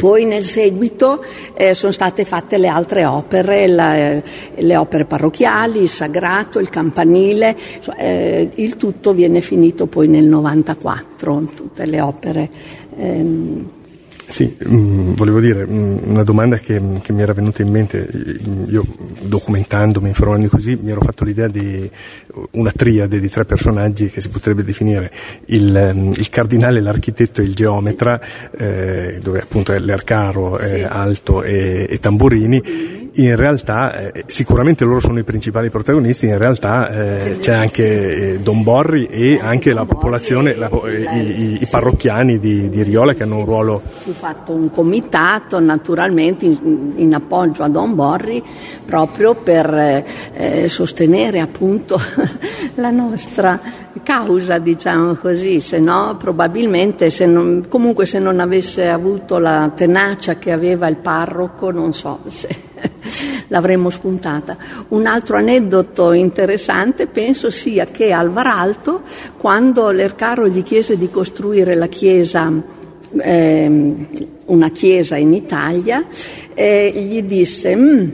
Poi 0.00 0.24
nel 0.24 0.44
seguito 0.44 1.22
eh, 1.52 1.74
sono 1.74 1.92
state 1.92 2.24
fatte 2.24 2.56
le 2.56 2.68
altre 2.68 3.04
opere, 3.04 3.66
la, 3.66 3.96
eh, 3.96 4.22
le 4.54 4.76
opere 4.76 5.04
parrocchiali, 5.04 5.82
il 5.82 5.90
sagrato, 5.90 6.58
il 6.58 6.70
campanile, 6.70 7.54
eh, 7.98 8.48
il 8.54 8.76
tutto 8.78 9.12
viene 9.12 9.42
finito 9.42 9.88
poi 9.88 10.08
nel 10.08 10.24
94, 10.24 11.50
tutte 11.54 11.84
le 11.84 12.00
opere. 12.00 12.50
Ehm, 12.96 13.70
sì, 14.30 14.56
mh, 14.58 14.74
mm, 14.74 15.12
volevo 15.14 15.40
dire 15.40 15.66
mh, 15.66 15.72
mm, 15.72 15.98
una 16.04 16.22
domanda 16.22 16.56
che, 16.58 16.80
che, 17.02 17.12
mi 17.12 17.22
era 17.22 17.32
venuta 17.32 17.62
in 17.62 17.70
mente, 17.70 18.08
io 18.68 18.86
documentandomi, 19.22 20.08
informando 20.08 20.48
così, 20.48 20.78
mi 20.80 20.92
ero 20.92 21.00
fatto 21.00 21.24
l'idea 21.24 21.48
di 21.48 21.90
una 22.52 22.70
triade 22.70 23.18
di 23.18 23.28
tre 23.28 23.44
personaggi 23.44 24.06
che 24.08 24.20
si 24.20 24.28
potrebbe 24.28 24.62
definire 24.62 25.10
il, 25.46 25.92
mm, 25.94 26.12
il 26.12 26.28
cardinale, 26.30 26.80
l'architetto 26.80 27.40
e 27.40 27.44
il 27.44 27.54
geometra, 27.54 28.20
eh, 28.56 29.18
dove 29.20 29.40
appunto 29.40 29.72
è 29.72 29.78
l'Ercaro, 29.80 30.58
eh, 30.58 30.66
sì. 30.66 30.82
Alto 30.82 31.42
e, 31.42 31.86
e 31.90 31.98
Tamburini 31.98 32.99
in 33.24 33.36
realtà 33.36 34.12
eh, 34.12 34.24
sicuramente 34.26 34.84
loro 34.84 35.00
sono 35.00 35.18
i 35.18 35.24
principali 35.24 35.70
protagonisti, 35.70 36.26
in 36.26 36.38
realtà 36.38 36.90
eh, 36.90 37.38
c'è 37.38 37.52
anche 37.52 38.34
eh, 38.34 38.38
Don 38.38 38.62
Borri 38.62 39.06
e 39.06 39.38
anche 39.40 39.72
la 39.72 39.84
popolazione, 39.84 40.54
la, 40.54 40.70
i, 41.14 41.58
i, 41.60 41.66
parrocchiani 41.68 42.38
di, 42.38 42.68
di, 42.68 42.82
Riola 42.82 43.14
che 43.14 43.24
hanno 43.24 43.38
un 43.38 43.44
ruolo. 43.44 43.82
Fu 44.02 44.12
fatto 44.12 44.52
un 44.52 44.70
comitato 44.70 45.58
naturalmente 45.60 46.46
in, 46.46 46.92
in 46.96 47.14
appoggio 47.14 47.62
a 47.62 47.68
Don 47.68 47.94
Borri 47.94 48.42
proprio 48.84 49.34
per 49.34 50.04
eh, 50.32 50.68
sostenere 50.68 51.40
appunto 51.40 52.00
la 52.76 52.90
nostra 52.90 53.60
causa, 54.02 54.58
diciamo 54.58 55.14
così, 55.14 55.60
se 55.60 55.78
no 55.78 56.16
probabilmente 56.18 57.10
se 57.10 57.26
non, 57.26 57.64
comunque 57.68 58.06
se 58.06 58.18
non 58.18 58.40
avesse 58.40 58.88
avuto 58.88 59.38
la 59.38 59.70
tenacia 59.74 60.36
che 60.36 60.52
aveva 60.52 60.88
il 60.88 60.96
parroco 60.96 61.70
non 61.70 61.92
so 61.92 62.20
se 62.26 62.69
l'avremmo 63.48 63.90
spuntata. 63.90 64.56
Un 64.88 65.06
altro 65.06 65.36
aneddoto 65.36 66.12
interessante 66.12 67.06
penso 67.06 67.50
sia 67.50 67.86
che 67.86 68.12
al 68.12 68.30
Varalto, 68.30 69.02
quando 69.36 69.90
l'Ercaro 69.90 70.48
gli 70.48 70.62
chiese 70.62 70.96
di 70.96 71.10
costruire 71.10 71.74
la 71.74 71.88
chiesa, 71.88 72.52
eh, 73.16 73.94
una 74.46 74.70
chiesa 74.70 75.16
in 75.16 75.32
Italia, 75.32 76.04
eh, 76.54 76.92
gli 76.94 77.22
disse... 77.22 77.76
Mm, 77.76 78.08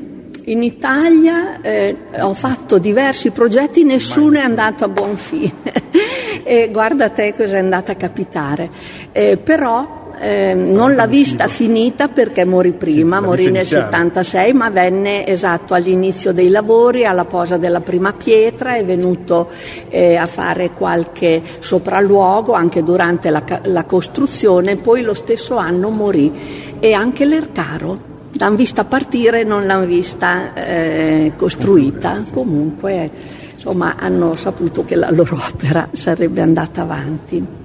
in 0.48 0.62
Italia 0.62 1.61
eh, 1.61 1.96
ho 2.20 2.33
fatto 2.33 2.79
diversi 2.79 3.31
progetti, 3.31 3.83
nessuno 3.83 4.38
è 4.38 4.42
andato 4.42 4.85
a 4.85 4.88
buon 4.88 5.16
fine. 5.16 5.52
e 6.44 6.68
guarda 6.70 7.11
te 7.11 7.35
cosa 7.35 7.57
è 7.57 7.59
andata 7.59 7.92
a 7.92 7.96
capitare. 7.96 8.70
Eh, 9.11 9.38
però 9.38 10.06
eh, 10.18 10.55
non 10.55 10.94
l'ha 10.94 11.07
vista 11.07 11.48
finita 11.48 12.09
perché 12.09 12.44
morì 12.44 12.72
prima, 12.72 13.18
sì, 13.18 13.24
morì 13.24 13.50
nel 13.50 13.66
76, 13.66 14.52
ma 14.52 14.70
venne 14.70 15.26
esatto 15.26 15.74
all'inizio 15.74 16.33
dei 16.33 16.48
lavori, 16.48 17.05
alla 17.05 17.24
posa 17.24 17.57
della 17.57 17.81
prima 17.81 18.12
pietra, 18.12 18.76
è 18.76 18.85
venuto 18.85 19.50
eh, 19.88 20.16
a 20.16 20.26
fare 20.26 20.70
qualche 20.70 21.42
sopralluogo 21.59 22.52
anche 22.52 22.83
durante 22.83 23.31
la, 23.31 23.42
la 23.64 23.85
costruzione, 23.85 24.76
poi 24.76 25.02
lo 25.02 25.14
stesso 25.14 25.57
anno 25.57 25.90
morì 25.90 26.33
e 26.79 26.92
anche 26.92 27.24
l'Ercaro. 27.24 28.14
L'hanno 28.38 28.57
vista 28.57 28.85
partire, 28.85 29.44
non 29.44 29.64
l'hanno 29.66 29.87
vista 29.87 30.52
eh, 30.52 31.33
costruita, 31.37 32.22
comunque 32.33 33.11
insomma 33.55 33.96
hanno 33.98 34.37
saputo 34.37 34.85
che 34.85 34.94
la 34.94 35.11
loro 35.11 35.37
opera 35.52 35.88
sarebbe 35.92 36.42
andata 36.42 36.83
avanti. 36.83 37.64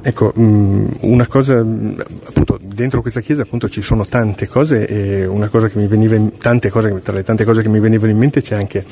Ecco, 0.00 0.32
mm, 0.38 0.86
una 1.00 1.26
cosa, 1.26 1.58
appunto, 1.58 2.58
dentro 2.62 3.00
questa 3.00 3.20
chiesa 3.20 3.42
appunto 3.42 3.68
ci 3.68 3.82
sono 3.82 4.04
tante 4.04 4.46
cose 4.46 4.86
e 4.86 5.26
una 5.26 5.48
cosa 5.48 5.68
che 5.68 5.76
mi 5.76 5.88
veniva 5.88 6.14
in, 6.14 6.38
tante 6.38 6.70
cose, 6.70 7.00
tra 7.02 7.12
le 7.12 7.24
tante 7.24 7.44
cose 7.44 7.62
che 7.62 7.68
mi 7.68 7.80
venivano 7.80 8.12
in 8.12 8.16
mente 8.16 8.40
c'è 8.40 8.54
anche 8.54 8.84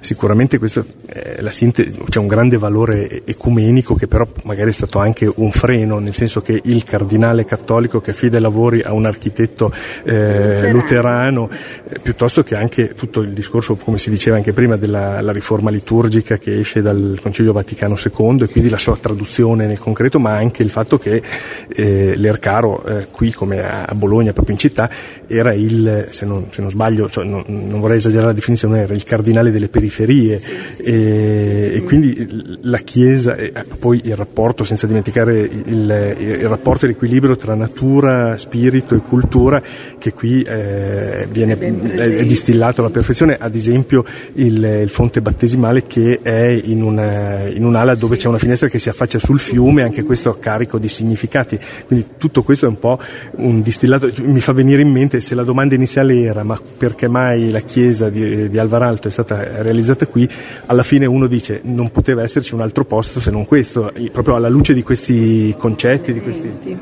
sicuramente 0.00 0.58
questo, 0.58 0.84
eh, 1.06 1.40
la 1.42 1.52
sintesi, 1.52 1.96
c'è 2.08 2.18
un 2.18 2.26
grande 2.26 2.58
valore 2.58 3.22
ecumenico 3.24 3.94
che 3.94 4.08
però 4.08 4.26
magari 4.42 4.70
è 4.70 4.72
stato 4.72 4.98
anche 4.98 5.30
un 5.32 5.52
freno, 5.52 6.00
nel 6.00 6.12
senso 6.12 6.40
che 6.40 6.60
il 6.64 6.82
cardinale 6.82 7.44
cattolico 7.44 8.00
che 8.00 8.10
affida 8.10 8.38
i 8.38 8.40
lavori 8.40 8.80
a 8.82 8.92
un 8.92 9.06
architetto 9.06 9.72
eh, 10.02 10.72
luterano, 10.72 11.48
eh, 11.88 12.00
piuttosto 12.00 12.42
che 12.42 12.56
anche 12.56 12.94
tutto 12.94 13.20
il 13.20 13.30
discorso, 13.30 13.76
come 13.76 13.98
si 13.98 14.10
diceva 14.10 14.36
anche 14.36 14.52
prima, 14.52 14.76
della 14.76 15.30
riforma 15.30 15.70
liturgica 15.70 16.36
che 16.36 16.58
esce 16.58 16.82
dal 16.82 17.16
Concilio 17.22 17.52
Vaticano 17.52 17.96
II 17.96 18.42
e 18.42 18.48
quindi 18.48 18.68
la 18.68 18.78
sua 18.78 18.96
traduzione 18.96 19.66
nel 19.66 19.78
concreto, 19.78 20.18
ma 20.18 20.32
anche 20.32 20.46
il 20.56 20.70
fatto 20.70 20.98
che 20.98 21.22
eh, 21.68 22.14
l'Ercaro 22.16 22.84
eh, 22.84 23.06
qui 23.10 23.32
come 23.32 23.62
a 23.62 23.94
Bologna, 23.94 24.32
proprio 24.32 24.54
in 24.54 24.60
città, 24.60 24.90
era 25.26 25.52
il, 25.52 26.08
se 26.10 26.24
non, 26.24 26.46
se 26.50 26.60
non 26.60 26.70
sbaglio, 26.70 27.08
cioè 27.08 27.24
non, 27.24 27.44
non, 27.46 27.80
vorrei 27.80 27.98
esagerare 27.98 28.28
la 28.28 28.32
definizione, 28.32 28.80
era 28.80 28.94
il 28.94 29.04
cardinale 29.04 29.50
delle 29.50 29.68
periferie. 29.68 30.40
E, 30.78 31.72
e, 31.74 31.82
quindi 31.82 32.58
la 32.62 32.78
Chiesa, 32.78 33.36
e 33.36 33.52
poi 33.78 34.00
il 34.04 34.16
rapporto, 34.16 34.64
senza 34.64 34.86
dimenticare 34.86 35.38
il, 35.40 36.16
il 36.18 36.48
rapporto 36.48 36.84
e 36.84 36.88
l'equilibrio 36.88 37.36
tra 37.36 37.54
natura, 37.54 38.36
spirito 38.36 38.94
e 38.94 38.98
cultura 38.98 39.62
che 39.98 40.12
qui 40.12 40.42
eh, 40.42 41.26
viene, 41.30 41.58
è, 41.58 42.16
è, 42.16 42.24
distillato 42.24 42.80
alla 42.80 42.90
perfezione, 42.90 43.36
ad 43.38 43.54
esempio 43.54 44.04
il, 44.34 44.62
il 44.62 44.88
fonte 44.88 45.20
battesimale 45.20 45.82
che 45.82 46.20
è 46.22 46.46
in, 46.46 46.82
una, 46.82 47.46
in 47.48 47.64
un'ala 47.64 47.94
dove 47.94 48.16
c'è 48.16 48.28
una 48.28 48.38
finestra 48.38 48.68
che 48.68 48.78
si 48.78 48.88
affaccia 48.88 49.18
sul 49.18 49.38
fiume, 49.38 49.82
anche 49.82 50.02
questo 50.02 50.30
carico 50.38 50.78
di 50.78 50.88
significati, 50.88 51.58
quindi 51.86 52.06
tutto 52.18 52.42
questo 52.42 52.66
è 52.66 52.68
un 52.68 52.78
po' 52.78 52.98
un 53.36 53.62
distillato, 53.62 54.10
mi 54.22 54.40
fa 54.40 54.52
venire 54.52 54.82
in 54.82 54.90
mente 54.90 55.20
se 55.20 55.34
la 55.34 55.44
domanda 55.44 55.74
iniziale 55.74 56.20
era 56.22 56.42
ma 56.42 56.60
perché 56.76 57.08
mai 57.08 57.50
la 57.50 57.60
chiesa 57.60 58.08
di, 58.08 58.48
di 58.48 58.58
Alvaralto 58.58 59.08
è 59.08 59.10
stata 59.10 59.62
realizzata 59.62 60.06
qui, 60.06 60.28
alla 60.66 60.82
fine 60.82 61.06
uno 61.06 61.26
dice 61.26 61.60
non 61.64 61.90
poteva 61.90 62.22
esserci 62.22 62.54
un 62.54 62.60
altro 62.60 62.84
posto 62.84 63.20
se 63.20 63.30
non 63.30 63.46
questo, 63.46 63.92
proprio 64.12 64.34
alla 64.34 64.48
luce 64.48 64.74
di 64.74 64.82
questi 64.82 65.54
concetti, 65.58 66.12
di 66.12 66.20
questi... 66.20 66.78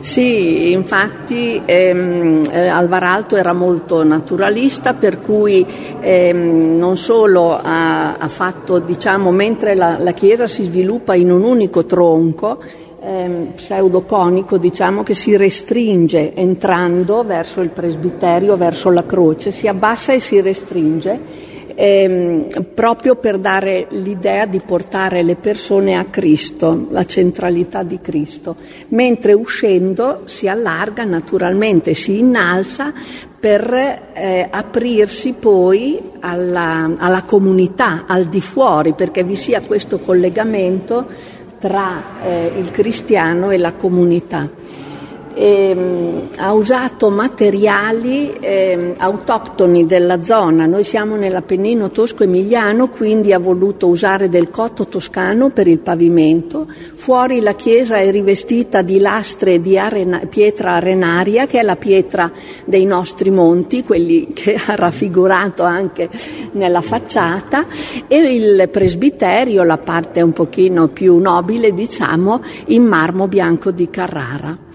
Sì, 0.00 0.70
infatti 0.70 1.60
ehm, 1.64 2.44
eh, 2.50 2.68
Alvaralto 2.68 3.34
era 3.36 3.52
molto 3.52 4.04
naturalista, 4.04 4.94
per 4.94 5.20
cui 5.20 5.66
ehm, 6.00 6.76
non 6.78 6.96
solo 6.96 7.58
ha, 7.60 8.16
ha 8.16 8.28
fatto, 8.28 8.78
diciamo, 8.78 9.32
mentre 9.32 9.74
la, 9.74 9.98
la, 9.98 10.12
Chiesa 10.12 10.46
si 10.46 10.62
sviluppa 10.64 11.14
in 11.14 11.32
un 11.32 11.42
unico 11.42 11.84
tronco, 11.84 12.58
ehm, 13.00 13.52
pseudoconico, 13.56 14.56
diciamo, 14.56 15.02
che 15.02 15.14
si 15.14 15.36
restringe 15.36 16.32
entrando 16.32 17.24
verso 17.24 17.60
il 17.60 17.70
presbiterio, 17.70 18.56
verso 18.56 18.90
la 18.90 19.04
croce, 19.04 19.50
si 19.50 19.66
abbassa 19.66 20.12
e 20.12 20.20
si 20.20 20.40
restringe 20.40 21.47
ehm, 21.80 22.48
proprio 22.74 23.14
per 23.14 23.38
dare 23.38 23.86
l'idea 23.90 24.46
di 24.46 24.58
portare 24.58 25.22
le 25.22 25.36
persone 25.36 25.96
a 25.96 26.06
Cristo, 26.06 26.88
la 26.90 27.06
centralità 27.06 27.84
di 27.84 28.00
Cristo, 28.00 28.56
mentre 28.88 29.32
uscendo 29.32 30.22
si 30.24 30.48
allarga 30.48 31.04
naturalmente, 31.04 31.94
si 31.94 32.18
innalza 32.18 32.92
per 33.38 34.10
eh, 34.12 34.48
aprirsi 34.50 35.34
poi 35.38 36.00
alla, 36.18 36.90
alla 36.98 37.22
comunità, 37.22 38.04
al 38.08 38.24
di 38.24 38.40
fuori, 38.40 38.94
perché 38.94 39.22
vi 39.22 39.36
sia 39.36 39.60
questo 39.60 40.00
collegamento 40.00 41.06
tra 41.60 42.02
eh, 42.24 42.52
il 42.58 42.72
cristiano 42.72 43.50
e 43.50 43.58
la 43.58 43.74
comunità. 43.74 44.50
Ehm, 45.34 46.28
ha 46.36 46.52
usato 46.52 47.10
materiali 47.10 48.32
ehm, 48.38 48.94
autoctoni 48.96 49.86
della 49.86 50.22
zona. 50.22 50.66
Noi 50.66 50.84
siamo 50.84 51.16
nell'Appennino 51.16 51.90
tosco-emiliano, 51.90 52.88
quindi 52.88 53.32
ha 53.32 53.38
voluto 53.38 53.86
usare 53.88 54.28
del 54.28 54.50
cotto 54.50 54.86
toscano 54.86 55.50
per 55.50 55.66
il 55.66 55.78
pavimento. 55.78 56.66
Fuori 56.94 57.40
la 57.40 57.54
chiesa 57.54 57.96
è 57.96 58.10
rivestita 58.10 58.82
di 58.82 58.98
lastre 58.98 59.60
di 59.60 59.78
arena, 59.78 60.20
pietra 60.28 60.72
arenaria, 60.72 61.46
che 61.46 61.60
è 61.60 61.62
la 61.62 61.76
pietra 61.76 62.30
dei 62.64 62.84
nostri 62.84 63.30
monti, 63.30 63.84
quelli 63.84 64.28
che 64.34 64.58
ha 64.66 64.74
raffigurato 64.74 65.62
anche 65.62 66.08
nella 66.52 66.80
facciata, 66.80 67.66
e 68.06 68.16
il 68.16 68.68
presbiterio, 68.70 69.62
la 69.62 69.78
parte 69.78 70.22
un 70.22 70.32
pochino 70.32 70.88
più 70.88 71.16
nobile, 71.18 71.72
diciamo, 71.72 72.40
in 72.66 72.84
marmo 72.84 73.28
bianco 73.28 73.70
di 73.70 73.88
Carrara. 73.90 74.66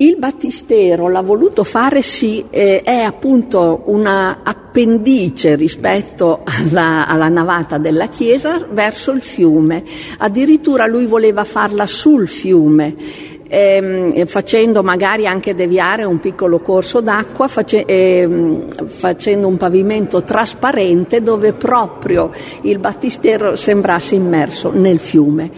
Il 0.00 0.16
battistero 0.16 1.08
l'ha 1.08 1.22
voluto 1.22 1.64
fare 1.64 2.02
sì, 2.02 2.44
eh, 2.50 2.82
è 2.82 2.98
appunto 2.98 3.82
una 3.86 4.42
appendice 4.44 5.56
rispetto 5.56 6.42
alla, 6.44 7.04
alla, 7.08 7.26
navata 7.26 7.78
della 7.78 8.06
chiesa 8.06 8.64
verso 8.70 9.10
il 9.10 9.22
fiume. 9.22 9.82
Addirittura 10.18 10.86
lui 10.86 11.06
voleva 11.06 11.42
farla 11.42 11.88
sul 11.88 12.28
fiume. 12.28 12.94
Ehm, 13.50 14.26
facendo 14.26 14.84
magari 14.84 15.26
anche 15.26 15.54
deviare 15.54 16.04
un 16.04 16.20
piccolo 16.20 16.60
corso 16.60 17.00
d'acqua, 17.00 17.48
face, 17.48 17.84
ehm, 17.84 18.86
facendo 18.86 19.48
un 19.48 19.56
pavimento 19.56 20.22
trasparente 20.22 21.22
dove 21.22 21.54
proprio 21.54 22.30
il 22.60 22.78
battistero 22.78 23.56
sembrasse 23.56 24.14
immerso 24.14 24.70
nel 24.72 24.98
fiume. 24.98 25.50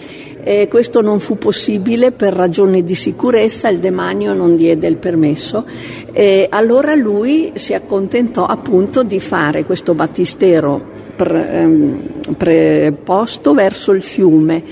Eh, 0.42 0.68
questo 0.68 1.00
non 1.00 1.20
fu 1.20 1.37
possibile 1.38 2.12
per 2.12 2.33
ragioni 2.33 2.83
di 2.83 2.94
sicurezza, 2.94 3.68
il 3.68 3.79
demanio 3.79 4.33
non 4.35 4.57
diede 4.57 4.87
il 4.87 4.96
permesso. 4.96 5.64
Eh, 6.12 6.46
allora 6.50 6.94
lui 6.94 7.53
si 7.55 7.74
accontentò 7.74 8.46
appunto 8.46 9.03
di 9.03 9.20
fare 9.20 9.64
questo 9.64 9.94
battistero 9.94 10.98
ehm, 11.16 12.00
preposto 12.37 13.55
verso 13.55 13.92
il 13.92 14.03
fiume 14.03 14.62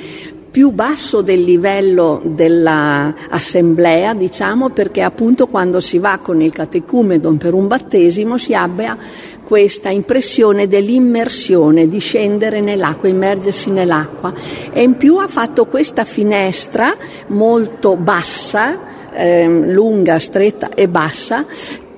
più 0.58 0.72
basso 0.72 1.22
del 1.22 1.44
livello 1.44 2.20
dell'assemblea, 2.24 4.12
diciamo, 4.12 4.70
perché 4.70 5.02
appunto 5.02 5.46
quando 5.46 5.78
si 5.78 6.00
va 6.00 6.18
con 6.20 6.42
il 6.42 6.50
catecumedon 6.52 7.36
per 7.36 7.54
un 7.54 7.68
battesimo 7.68 8.36
si 8.38 8.54
abbia 8.54 8.98
questa 9.44 9.90
impressione 9.90 10.66
dell'immersione, 10.66 11.88
di 11.88 12.00
scendere 12.00 12.60
nell'acqua, 12.60 13.08
immergersi 13.08 13.70
nell'acqua. 13.70 14.34
E 14.72 14.82
in 14.82 14.96
più 14.96 15.18
ha 15.18 15.28
fatto 15.28 15.66
questa 15.66 16.04
finestra 16.04 16.92
molto 17.28 17.94
bassa, 17.94 18.80
ehm, 19.12 19.70
lunga, 19.70 20.18
stretta 20.18 20.70
e 20.74 20.88
bassa, 20.88 21.46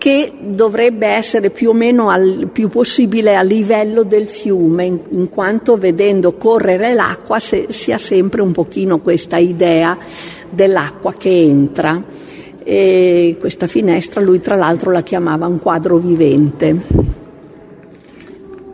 che 0.01 0.33
dovrebbe 0.41 1.07
essere 1.07 1.51
più 1.51 1.69
o 1.69 1.73
meno 1.75 2.09
al 2.09 2.49
più 2.51 2.71
possibile 2.71 3.37
a 3.37 3.43
livello 3.43 4.03
del 4.03 4.29
fiume, 4.29 4.87
in, 4.87 4.99
in 5.11 5.29
quanto 5.29 5.77
vedendo 5.77 6.33
correre 6.37 6.95
l'acqua 6.95 7.39
se, 7.39 7.67
si 7.69 7.93
ha 7.93 7.99
sempre 7.99 8.41
un 8.41 8.51
pochino 8.51 9.01
questa 9.01 9.37
idea 9.37 9.99
dell'acqua 10.49 11.13
che 11.13 11.29
entra. 11.29 12.03
E 12.65 13.37
questa 13.39 13.67
finestra 13.67 14.23
lui 14.23 14.41
tra 14.41 14.55
l'altro 14.55 14.91
la 14.91 15.03
chiamava 15.03 15.47
un 15.47 15.59
quadro 15.59 15.99
vivente. 15.99 17.19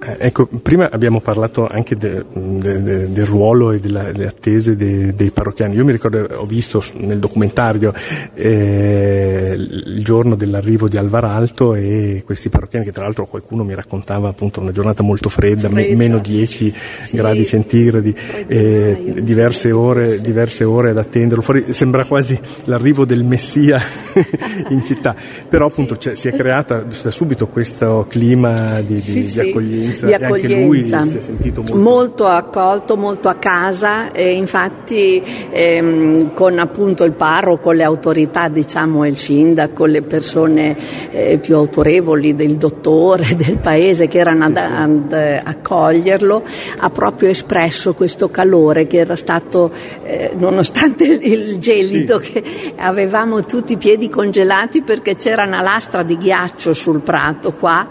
Eh, 0.06 0.16
ecco, 0.20 0.46
prima 0.46 0.88
abbiamo 0.90 1.20
parlato 1.20 1.66
anche 1.66 1.96
de, 1.96 2.24
de, 2.32 2.82
de, 2.82 3.12
del 3.12 3.26
ruolo 3.26 3.72
e 3.72 3.80
della, 3.80 4.12
delle 4.12 4.28
attese 4.28 4.76
dei 4.76 5.30
parrocchiani. 5.32 5.74
Io 5.74 5.84
mi 5.84 5.90
ricordo, 5.90 6.28
ho 6.36 6.44
visto 6.44 6.80
nel 6.94 7.18
documentario 7.18 7.92
eh, 8.34 9.54
il 9.56 10.04
giorno 10.04 10.36
dell'arrivo 10.36 10.88
di 10.88 10.96
Alvaralto 10.96 11.74
e 11.74 12.22
questi 12.24 12.50
parrocchiani 12.50 12.84
che 12.84 12.92
tra 12.92 13.02
l'altro 13.02 13.26
qualcuno 13.26 13.64
mi 13.64 13.74
raccontava 13.74 14.28
appunto 14.28 14.60
una 14.60 14.70
giornata 14.70 15.02
molto 15.02 15.28
fredda, 15.28 15.68
fredda. 15.68 15.74
Me, 15.74 15.94
meno 15.96 16.18
10 16.18 16.74
sì. 17.02 17.16
gradi 17.16 17.44
centigradi, 17.44 18.14
eh, 18.46 19.14
diverse, 19.22 19.72
ore, 19.72 20.20
diverse 20.20 20.62
ore 20.62 20.90
ad 20.90 20.98
attenderlo. 20.98 21.42
Fuori, 21.42 21.72
sembra 21.72 22.04
quasi 22.04 22.38
l'arrivo 22.64 23.04
del 23.04 23.24
Messia 23.24 23.82
in 24.70 24.84
città, 24.84 25.16
però 25.48 25.66
appunto 25.66 25.96
cioè, 25.96 26.14
si 26.14 26.28
è 26.28 26.32
creata 26.32 26.86
da 27.02 27.10
subito 27.10 27.48
questo 27.48 28.06
clima 28.08 28.80
di, 28.82 28.94
di, 28.94 29.00
sì, 29.00 29.24
di 29.24 29.48
accoglienza 29.50 29.94
di 30.04 30.12
accoglienza. 30.12 31.04
Molto... 31.04 31.74
molto... 31.74 32.26
accolto, 32.26 32.96
molto 32.96 33.28
a 33.28 33.34
casa 33.34 34.12
e 34.12 34.32
infatti 34.32 35.22
ehm, 35.50 36.34
con 36.34 36.58
appunto 36.58 37.04
il 37.04 37.12
parroco, 37.12 37.70
le 37.72 37.82
autorità, 37.82 38.48
diciamo 38.48 39.06
il 39.06 39.18
sindaco, 39.18 39.84
le 39.84 40.02
persone 40.02 40.76
eh, 41.10 41.38
più 41.38 41.54
autorevoli 41.56 42.34
del 42.34 42.56
dottore 42.56 43.34
del 43.36 43.58
paese 43.58 44.06
che 44.06 44.18
erano 44.18 44.44
ad, 44.44 44.56
ad 44.56 45.12
accoglierlo, 45.44 46.42
ha 46.78 46.90
proprio 46.90 47.28
espresso 47.30 47.94
questo 47.94 48.30
calore 48.30 48.86
che 48.86 48.98
era 48.98 49.16
stato, 49.16 49.70
eh, 50.02 50.32
nonostante 50.36 51.04
il 51.04 51.58
gelido 51.58 52.20
sì. 52.20 52.32
che 52.32 52.44
avevamo 52.76 53.44
tutti 53.44 53.74
i 53.74 53.76
piedi 53.76 54.08
congelati 54.08 54.82
perché 54.82 55.16
c'era 55.16 55.44
una 55.44 55.62
lastra 55.62 56.02
di 56.02 56.16
ghiaccio 56.16 56.72
sul 56.72 57.00
prato 57.00 57.52
qua 57.52 57.86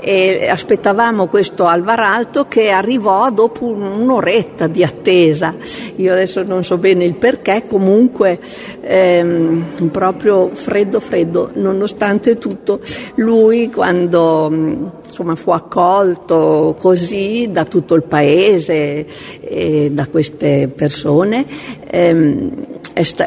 e 0.00 0.46
aspettavamo 0.48 1.26
questo 1.26 1.47
Alvaralto 1.56 2.46
che 2.46 2.70
arrivò 2.70 3.30
dopo 3.30 3.64
un'oretta 3.64 4.66
di 4.66 4.82
attesa. 4.84 5.54
Io 5.96 6.12
adesso 6.12 6.42
non 6.42 6.64
so 6.64 6.78
bene 6.78 7.04
il 7.04 7.14
perché, 7.14 7.64
comunque 7.68 8.38
ehm, 8.80 9.90
proprio 9.90 10.50
freddo 10.52 11.00
freddo, 11.00 11.50
nonostante 11.54 12.38
tutto 12.38 12.80
lui 13.16 13.70
quando 13.70 14.50
insomma, 15.06 15.34
fu 15.34 15.50
accolto 15.50 16.76
così 16.78 17.48
da 17.50 17.64
tutto 17.64 17.94
il 17.94 18.04
paese 18.04 19.06
e 19.40 19.90
da 19.92 20.06
queste 20.06 20.70
persone. 20.74 21.44
Ehm, 21.90 22.66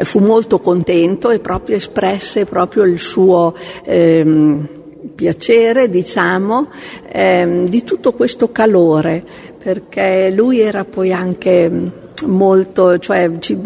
fu 0.04 0.20
molto 0.20 0.60
contento 0.60 1.30
e 1.30 1.40
proprio 1.40 1.78
espresse 1.78 2.46
proprio 2.46 2.84
il 2.84 3.00
suo 3.00 3.54
ehm, 3.86 4.68
piacere, 5.16 5.90
diciamo, 5.90 6.70
ehm, 7.12 7.68
di 7.68 7.84
tutto 7.84 8.14
questo 8.14 8.52
calore, 8.52 9.24
perché 9.58 10.32
lui 10.36 10.60
era 10.60 10.86
poi 10.86 11.14
anche 11.14 11.72
molto, 12.26 12.98
cioè 13.00 13.32
ci, 13.40 13.58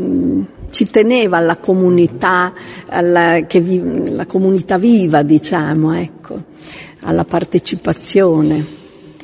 ci 0.69 0.86
teneva 0.86 1.38
alla 1.38 1.58
comunità, 1.58 2.54
alla, 2.88 3.39
vi, 3.39 4.12
la 4.12 4.26
comunità 4.26 4.78
viva, 4.78 5.24
diciamo, 5.24 5.93
ecco, 5.93 6.43
alla 7.02 7.26
partecipazione 7.26 8.65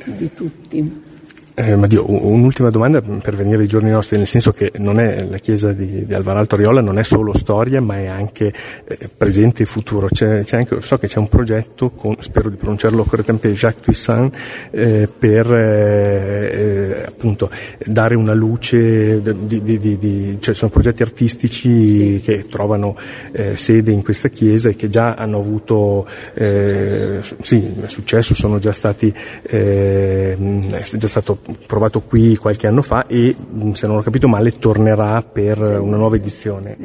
di 0.06 0.34
tutti. 0.34 1.10
Eh, 1.54 1.76
ma 1.76 1.86
Dio, 1.86 2.10
un'ultima 2.10 2.70
domanda 2.70 3.02
per 3.02 3.36
venire 3.36 3.64
ai 3.64 3.68
giorni 3.68 3.90
nostri, 3.90 4.18
nel 4.18 4.28
senso 4.28 4.52
che 4.52 4.72
non 4.78 5.00
è 5.00 5.26
la 5.26 5.38
chiesa 5.38 5.74
di, 5.74 6.06
di 6.06 6.14
Alvaralto 6.14 6.56
Riola 6.56 6.80
non 6.80 6.98
è 6.98 7.04
solo 7.04 7.34
storia, 7.34 7.82
ma 7.82 7.98
è 7.98 8.06
anche 8.08 8.54
eh, 8.86 9.10
presente 9.16 9.64
e 9.64 9.66
futuro. 9.66 10.08
C'è, 10.08 10.44
c'è 10.46 10.58
anche, 10.58 10.82
so 10.82 10.98
che 10.98 11.08
c'è 11.08 11.20
un 11.20 11.28
progetto, 11.28 11.90
con, 11.90 12.16
spero 12.20 12.50
di 12.50 12.56
pronunciarlo 12.56 13.04
correttamente, 13.04 13.52
Jacques 13.52 13.84
Toussaint, 13.84 14.36
eh, 14.72 15.10
per 15.18 15.52
eh, 15.52 16.50
eh, 16.52 17.04
appunto 17.08 17.50
dare 17.86 18.16
una 18.16 18.34
luce, 18.34 19.22
di, 19.22 19.62
di, 19.62 19.98
di, 19.98 20.38
cioè 20.40 20.56
sono 20.56 20.72
progetti 20.72 21.04
artistici 21.04 22.16
sì. 22.16 22.22
che 22.24 22.46
trovano 22.48 22.96
eh, 23.34 23.58
sede 23.58 23.92
in 23.92 24.04
questa 24.04 24.30
chiesa 24.30 24.70
e 24.70 24.76
che 24.76 24.88
già 24.88 25.16
hanno 25.16 25.38
avuto 25.38 26.08
sì, 26.34 27.74
successo, 27.88 28.34
sono 28.34 28.58
già 28.58 28.72
stati, 28.72 29.14
è 29.42 30.36
già 30.38 31.08
stato 31.08 31.41
provato 31.66 32.02
qui 32.02 32.36
qualche 32.36 32.68
anno 32.68 32.82
fa 32.82 33.08
e 33.08 33.36
se 33.74 33.88
non 33.88 33.98
ho 33.98 34.02
capito 34.02 34.28
male 34.28 34.58
tornerà 34.58 35.22
per 35.22 35.60
una 35.60 35.98
nuova 35.98 36.16
edizione. 36.16 36.78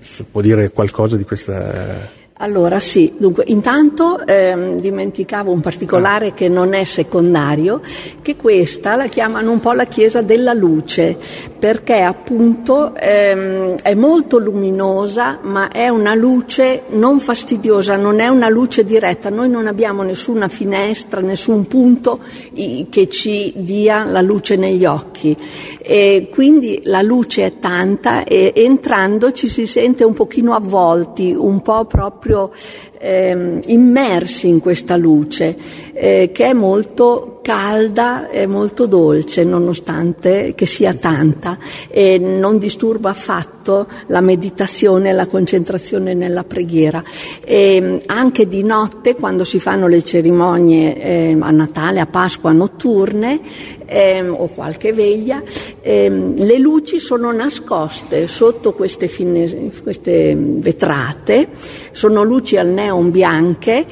Si 0.00 0.24
può 0.24 0.40
dire 0.40 0.70
qualcosa 0.70 1.16
di 1.16 1.24
questa 1.24 2.16
allora 2.40 2.78
sì, 2.78 3.14
dunque 3.16 3.42
intanto 3.48 4.24
ehm, 4.24 4.78
dimenticavo 4.78 5.50
un 5.50 5.60
particolare 5.60 6.34
che 6.34 6.48
non 6.48 6.72
è 6.72 6.84
secondario, 6.84 7.80
che 8.22 8.36
questa 8.36 8.94
la 8.94 9.06
chiamano 9.06 9.50
un 9.50 9.58
po' 9.58 9.72
la 9.72 9.86
chiesa 9.86 10.22
della 10.22 10.52
luce, 10.52 11.18
perché 11.58 12.00
appunto 12.00 12.94
ehm, 12.94 13.78
è 13.82 13.94
molto 13.94 14.38
luminosa, 14.38 15.40
ma 15.42 15.68
è 15.68 15.88
una 15.88 16.14
luce 16.14 16.84
non 16.90 17.18
fastidiosa, 17.18 17.96
non 17.96 18.20
è 18.20 18.28
una 18.28 18.48
luce 18.48 18.84
diretta, 18.84 19.30
noi 19.30 19.48
non 19.48 19.66
abbiamo 19.66 20.04
nessuna 20.04 20.46
finestra, 20.46 21.20
nessun 21.20 21.66
punto 21.66 22.20
i, 22.52 22.86
che 22.88 23.08
ci 23.08 23.52
dia 23.56 24.04
la 24.04 24.20
luce 24.20 24.54
negli 24.54 24.84
occhi, 24.84 25.36
e 25.80 26.28
quindi 26.30 26.82
la 26.84 27.02
luce 27.02 27.46
è 27.46 27.58
tanta 27.58 28.22
e 28.22 28.52
entrando 28.54 29.32
ci 29.32 29.48
si 29.48 29.66
sente 29.66 30.04
un 30.04 30.12
pochino 30.12 30.54
avvolti, 30.54 31.34
un 31.36 31.62
po' 31.62 31.84
proprio 31.86 32.26
proprio 32.28 32.52
eh, 32.98 33.60
immersi 33.66 34.48
in 34.48 34.60
questa 34.60 34.96
luce 34.96 35.56
eh, 35.92 36.30
che 36.32 36.46
è 36.46 36.52
molto 36.52 37.38
calda 37.48 38.28
e 38.28 38.46
molto 38.46 38.84
dolce 38.84 39.42
nonostante 39.42 40.52
che 40.54 40.66
sia 40.66 40.92
tanta 40.92 41.56
e 41.88 42.18
non 42.18 42.58
disturba 42.58 43.08
affatto 43.08 43.88
la 44.08 44.20
meditazione 44.20 45.08
e 45.08 45.12
la 45.14 45.26
concentrazione 45.26 46.12
nella 46.12 46.44
preghiera. 46.44 47.02
E 47.42 48.02
anche 48.04 48.48
di 48.48 48.62
notte 48.62 49.14
quando 49.14 49.44
si 49.44 49.58
fanno 49.60 49.86
le 49.86 50.02
cerimonie 50.02 51.00
eh, 51.00 51.36
a 51.40 51.50
Natale, 51.50 52.00
a 52.00 52.06
Pasqua 52.06 52.52
notturne 52.52 53.40
eh, 53.86 54.28
o 54.28 54.48
qualche 54.48 54.92
veglia, 54.92 55.42
eh, 55.80 56.32
le 56.36 56.58
luci 56.58 56.98
sono 56.98 57.32
nascoste 57.32 58.28
sotto 58.28 58.74
queste, 58.74 59.08
fine, 59.08 59.70
queste 59.82 60.36
vetrate, 60.36 61.48
sono 61.92 62.22
luci 62.22 62.58
al 62.58 62.68
neon 62.88 63.10
bianche, 63.10 63.86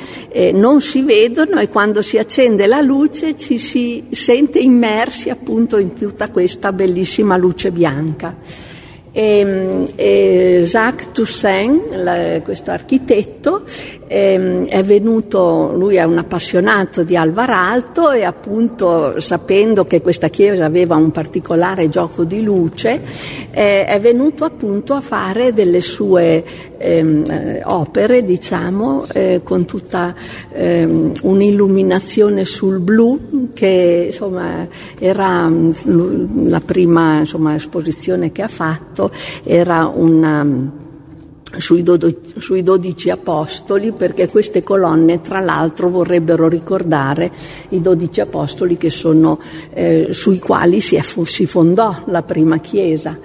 non 0.54 0.80
si 0.80 1.02
vedono 1.02 1.60
e 1.60 1.68
quando 1.68 2.02
si 2.02 2.18
accende 2.18 2.66
la 2.66 2.80
luce 2.80 3.36
ci 3.36 3.58
si 3.58 4.04
sente 4.10 4.58
immersi 4.58 5.28
appunto 5.30 5.76
in 5.78 5.92
tutta 5.94 6.30
questa 6.30 6.72
bellissima 6.72 7.36
luce 7.36 7.70
bianca. 7.70 8.36
E, 9.12 9.86
e 9.94 10.62
Jacques 10.66 11.08
Toussaint, 11.12 11.94
la, 11.94 12.40
questo 12.42 12.70
architetto, 12.70 13.64
eh, 14.05 14.05
è 14.06 14.82
venuto, 14.84 15.72
lui 15.74 15.96
è 15.96 16.04
un 16.04 16.18
appassionato 16.18 17.02
di 17.02 17.16
Alvar 17.16 17.50
Alto 17.50 18.10
e 18.12 18.22
appunto 18.22 19.20
sapendo 19.20 19.84
che 19.84 20.00
questa 20.00 20.28
chiesa 20.28 20.64
aveva 20.64 20.96
un 20.96 21.10
particolare 21.10 21.88
gioco 21.88 22.24
di 22.24 22.42
luce, 22.42 23.00
eh, 23.50 23.84
è 23.84 24.00
venuto 24.00 24.44
appunto 24.44 24.94
a 24.94 25.00
fare 25.00 25.52
delle 25.52 25.80
sue 25.80 26.44
ehm, 26.78 27.24
eh, 27.28 27.62
opere, 27.64 28.24
diciamo, 28.24 29.06
eh, 29.12 29.40
con 29.42 29.64
tutta 29.64 30.14
ehm, 30.52 31.12
un'illuminazione 31.22 32.44
sul 32.44 32.78
blu 32.78 33.50
che 33.54 34.04
insomma 34.06 34.68
era 34.98 35.50
la 35.50 36.60
prima 36.60 37.20
insomma, 37.20 37.54
esposizione 37.54 38.30
che 38.32 38.42
ha 38.42 38.48
fatto, 38.48 39.10
era 39.42 39.90
una 39.92 40.84
sui, 41.58 41.82
dodici, 42.62 43.10
apostoli, 43.10 43.92
perché 43.92 44.28
queste 44.28 44.62
colonne, 44.62 45.20
tra 45.20 45.40
l'altro, 45.40 45.88
vorrebbero 45.88 46.48
ricordare 46.48 47.30
i 47.70 47.80
dodici 47.80 48.20
apostoli 48.20 48.76
sono, 48.90 49.40
eh, 49.72 50.08
sui 50.10 50.38
quali 50.38 50.80
si, 50.80 50.96
è, 50.96 51.02
si, 51.02 51.46
fondò 51.46 52.02
la 52.06 52.22
prima 52.22 52.58
chiesa. 52.58 53.18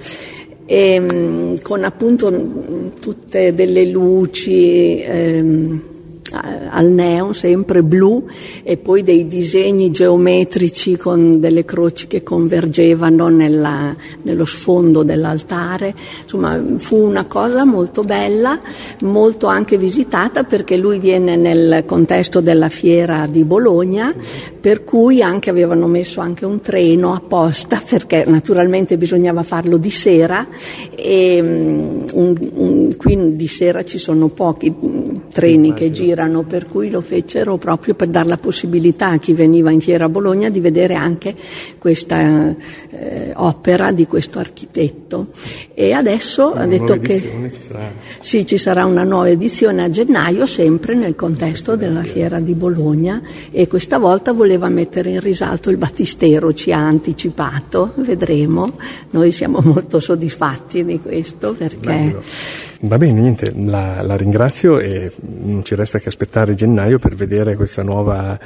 E, 0.66 1.00
mm, 1.00 1.56
con 1.62 1.84
appunto 1.84 2.94
tutte 3.00 3.54
delle 3.54 3.86
luci. 3.86 5.02
Ehm, 5.02 5.90
al 6.32 6.90
neon, 6.90 7.34
sempre 7.34 7.84
blu, 7.84 8.26
e 8.64 8.78
poi 8.78 9.04
dei 9.04 9.28
disegni 9.28 9.92
geometrici 9.92 10.98
con 10.98 11.40
delle 11.40 11.66
croci 11.66 12.08
che 12.08 12.24
convergevano 12.24 13.28
nella, 13.28 13.96
nello 14.22 14.46
sfondo 14.46 15.04
dell'altare. 15.04 15.94
Insomma, 16.24 16.60
fu 16.78 16.98
una 16.98 17.26
cosa 17.26 17.66
molto 17.66 18.04
bella, 18.04 18.60
molto 19.02 19.48
anche 19.48 19.78
visitata 19.78 20.44
perché 20.44 20.78
lui 20.78 21.00
viene 21.00 21.36
nel 21.36 21.84
contesto 21.86 22.40
della 22.40 22.70
fiera 22.70 23.28
di 23.28 23.44
Bologna, 23.44 24.14
per 24.60 24.84
cui 24.84 25.22
anche 25.22 25.50
avevano 25.50 25.88
messo 25.88 26.22
anche 26.22 26.46
un 26.46 26.62
treno 26.62 27.14
apposta 27.14 27.82
perché 27.88 28.24
naturalmente 28.28 28.98
bisognava 28.98 29.44
farlo 29.44 29.78
di 29.78 29.90
sera 29.90 30.48
e 30.96 31.42
mm, 31.42 32.04
un, 32.14 32.96
qui 32.96 33.36
di 33.36 33.48
sera 33.48 33.84
ci 33.84 33.98
sono 33.98 34.30
pochi 34.30 34.72
mm, 34.72 35.16
treni 35.34 35.74
che 35.74 35.92
girano 35.92 36.21
girano, 36.22 36.44
per 36.44 36.68
cui 36.68 36.90
lo 36.90 37.02
fecero 37.02 37.58
proprio 37.58 37.96
per 37.96 38.10
dare 38.10 38.28
la 38.28 38.38
possibilità 38.38 39.08
a 39.08 39.18
chi 39.18 39.34
veniva 39.34 39.72
in 39.72 39.82
Fiera 39.82 40.06
a 40.06 40.10
Bologna 40.10 40.50
di 40.50 40.60
vedere 40.60 40.94
anche 40.94 41.34
questa 41.78 42.56
eh, 42.90 43.32
opera 43.36 43.92
di 43.92 44.06
questo 44.06 44.40
architetto. 44.40 45.28
E 45.74 45.94
adesso 45.94 46.52
una 46.52 46.62
ha 46.62 46.68
detto 46.68 47.00
che 47.00 47.50
ci 47.52 47.62
sarà. 47.68 47.92
sì, 48.20 48.46
ci 48.46 48.58
sarà 48.58 48.86
una 48.86 49.04
nuova 49.04 49.30
edizione 49.30 49.84
a 49.84 49.90
gennaio, 49.90 50.46
sempre 50.46 50.94
nel 50.94 51.16
contesto 51.16 51.76
della 51.76 52.04
Fiera 52.04 52.40
di 52.40 52.54
Bologna 52.54 53.22
e 53.50 53.68
questa 53.68 53.98
volta 53.98 54.32
voleva 54.32 54.70
mettere 54.70 55.10
in 55.12 55.20
risalto 55.20 55.70
il 55.70 55.78
battistero, 55.78 56.54
ci 56.54 56.72
ha 56.72 56.80
anticipato, 56.80 57.94
vedremo. 57.96 58.74
Noi 59.12 59.32
siamo 59.32 59.60
molto 59.64 60.00
soddisfatti 60.00 60.86
di 60.86 61.00
questo 61.00 61.54
perché... 61.54 61.80
Bello 61.80 62.70
Va 62.84 62.98
bene, 62.98 63.22
niente, 63.22 63.54
la, 63.56 64.02
la, 64.02 64.18
ringrazio 64.18 64.80
e 64.80 65.14
non 65.20 65.64
ci 65.64 65.76
resta 65.76 66.00
che 66.00 66.10
aspettare 66.10 66.56
gennaio 66.56 66.98
per 66.98 67.14
vedere 67.14 67.56
questa 67.56 67.84
nuova 67.84 68.40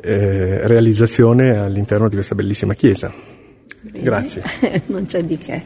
eh, 0.00 0.66
realizzazione 0.66 1.58
all'interno 1.58 2.08
di 2.08 2.14
questa 2.14 2.34
bellissima 2.34 2.72
chiesa. 2.72 3.12
Bene. 3.82 4.02
Grazie. 4.02 4.42
non 4.86 5.04
c'è 5.04 5.22
di 5.24 5.36
che. 5.36 5.62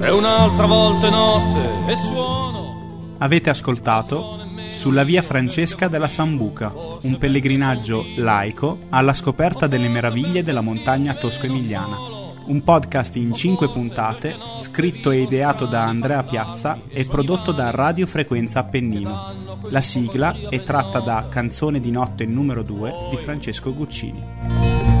E 0.00 0.10
un'altra 0.10 0.66
volta 0.66 1.10
notte 1.10 1.92
e 1.92 1.96
suono. 1.96 3.16
Avete 3.18 3.50
ascoltato 3.50 4.38
sulla 4.70 5.02
via 5.02 5.22
Francesca 5.22 5.88
della 5.88 6.08
Sambuca, 6.08 6.72
un 7.02 7.18
pellegrinaggio 7.18 8.04
laico 8.18 8.78
alla 8.90 9.14
scoperta 9.14 9.66
delle 9.66 9.88
meraviglie 9.88 10.44
della 10.44 10.60
montagna 10.60 11.14
tosco-emiliana 11.14 12.13
un 12.46 12.62
podcast 12.62 13.16
in 13.16 13.34
5 13.34 13.70
puntate, 13.70 14.36
scritto 14.58 15.10
e 15.10 15.22
ideato 15.22 15.66
da 15.66 15.84
Andrea 15.84 16.22
Piazza 16.22 16.78
e 16.88 17.04
prodotto 17.04 17.50
da 17.52 17.70
Radio 17.70 18.06
Frequenza 18.06 18.60
Appennino. 18.60 19.58
La 19.70 19.80
sigla 19.80 20.36
è 20.48 20.60
tratta 20.60 21.00
da 21.00 21.26
Canzone 21.28 21.80
di 21.80 21.90
notte 21.90 22.24
numero 22.26 22.62
2 22.62 23.08
di 23.10 23.16
Francesco 23.16 23.74
Guccini. 23.74 24.22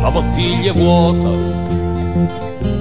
La 0.00 0.10
bottiglia 0.10 0.72
è 0.72 0.74
vuota 0.74 2.73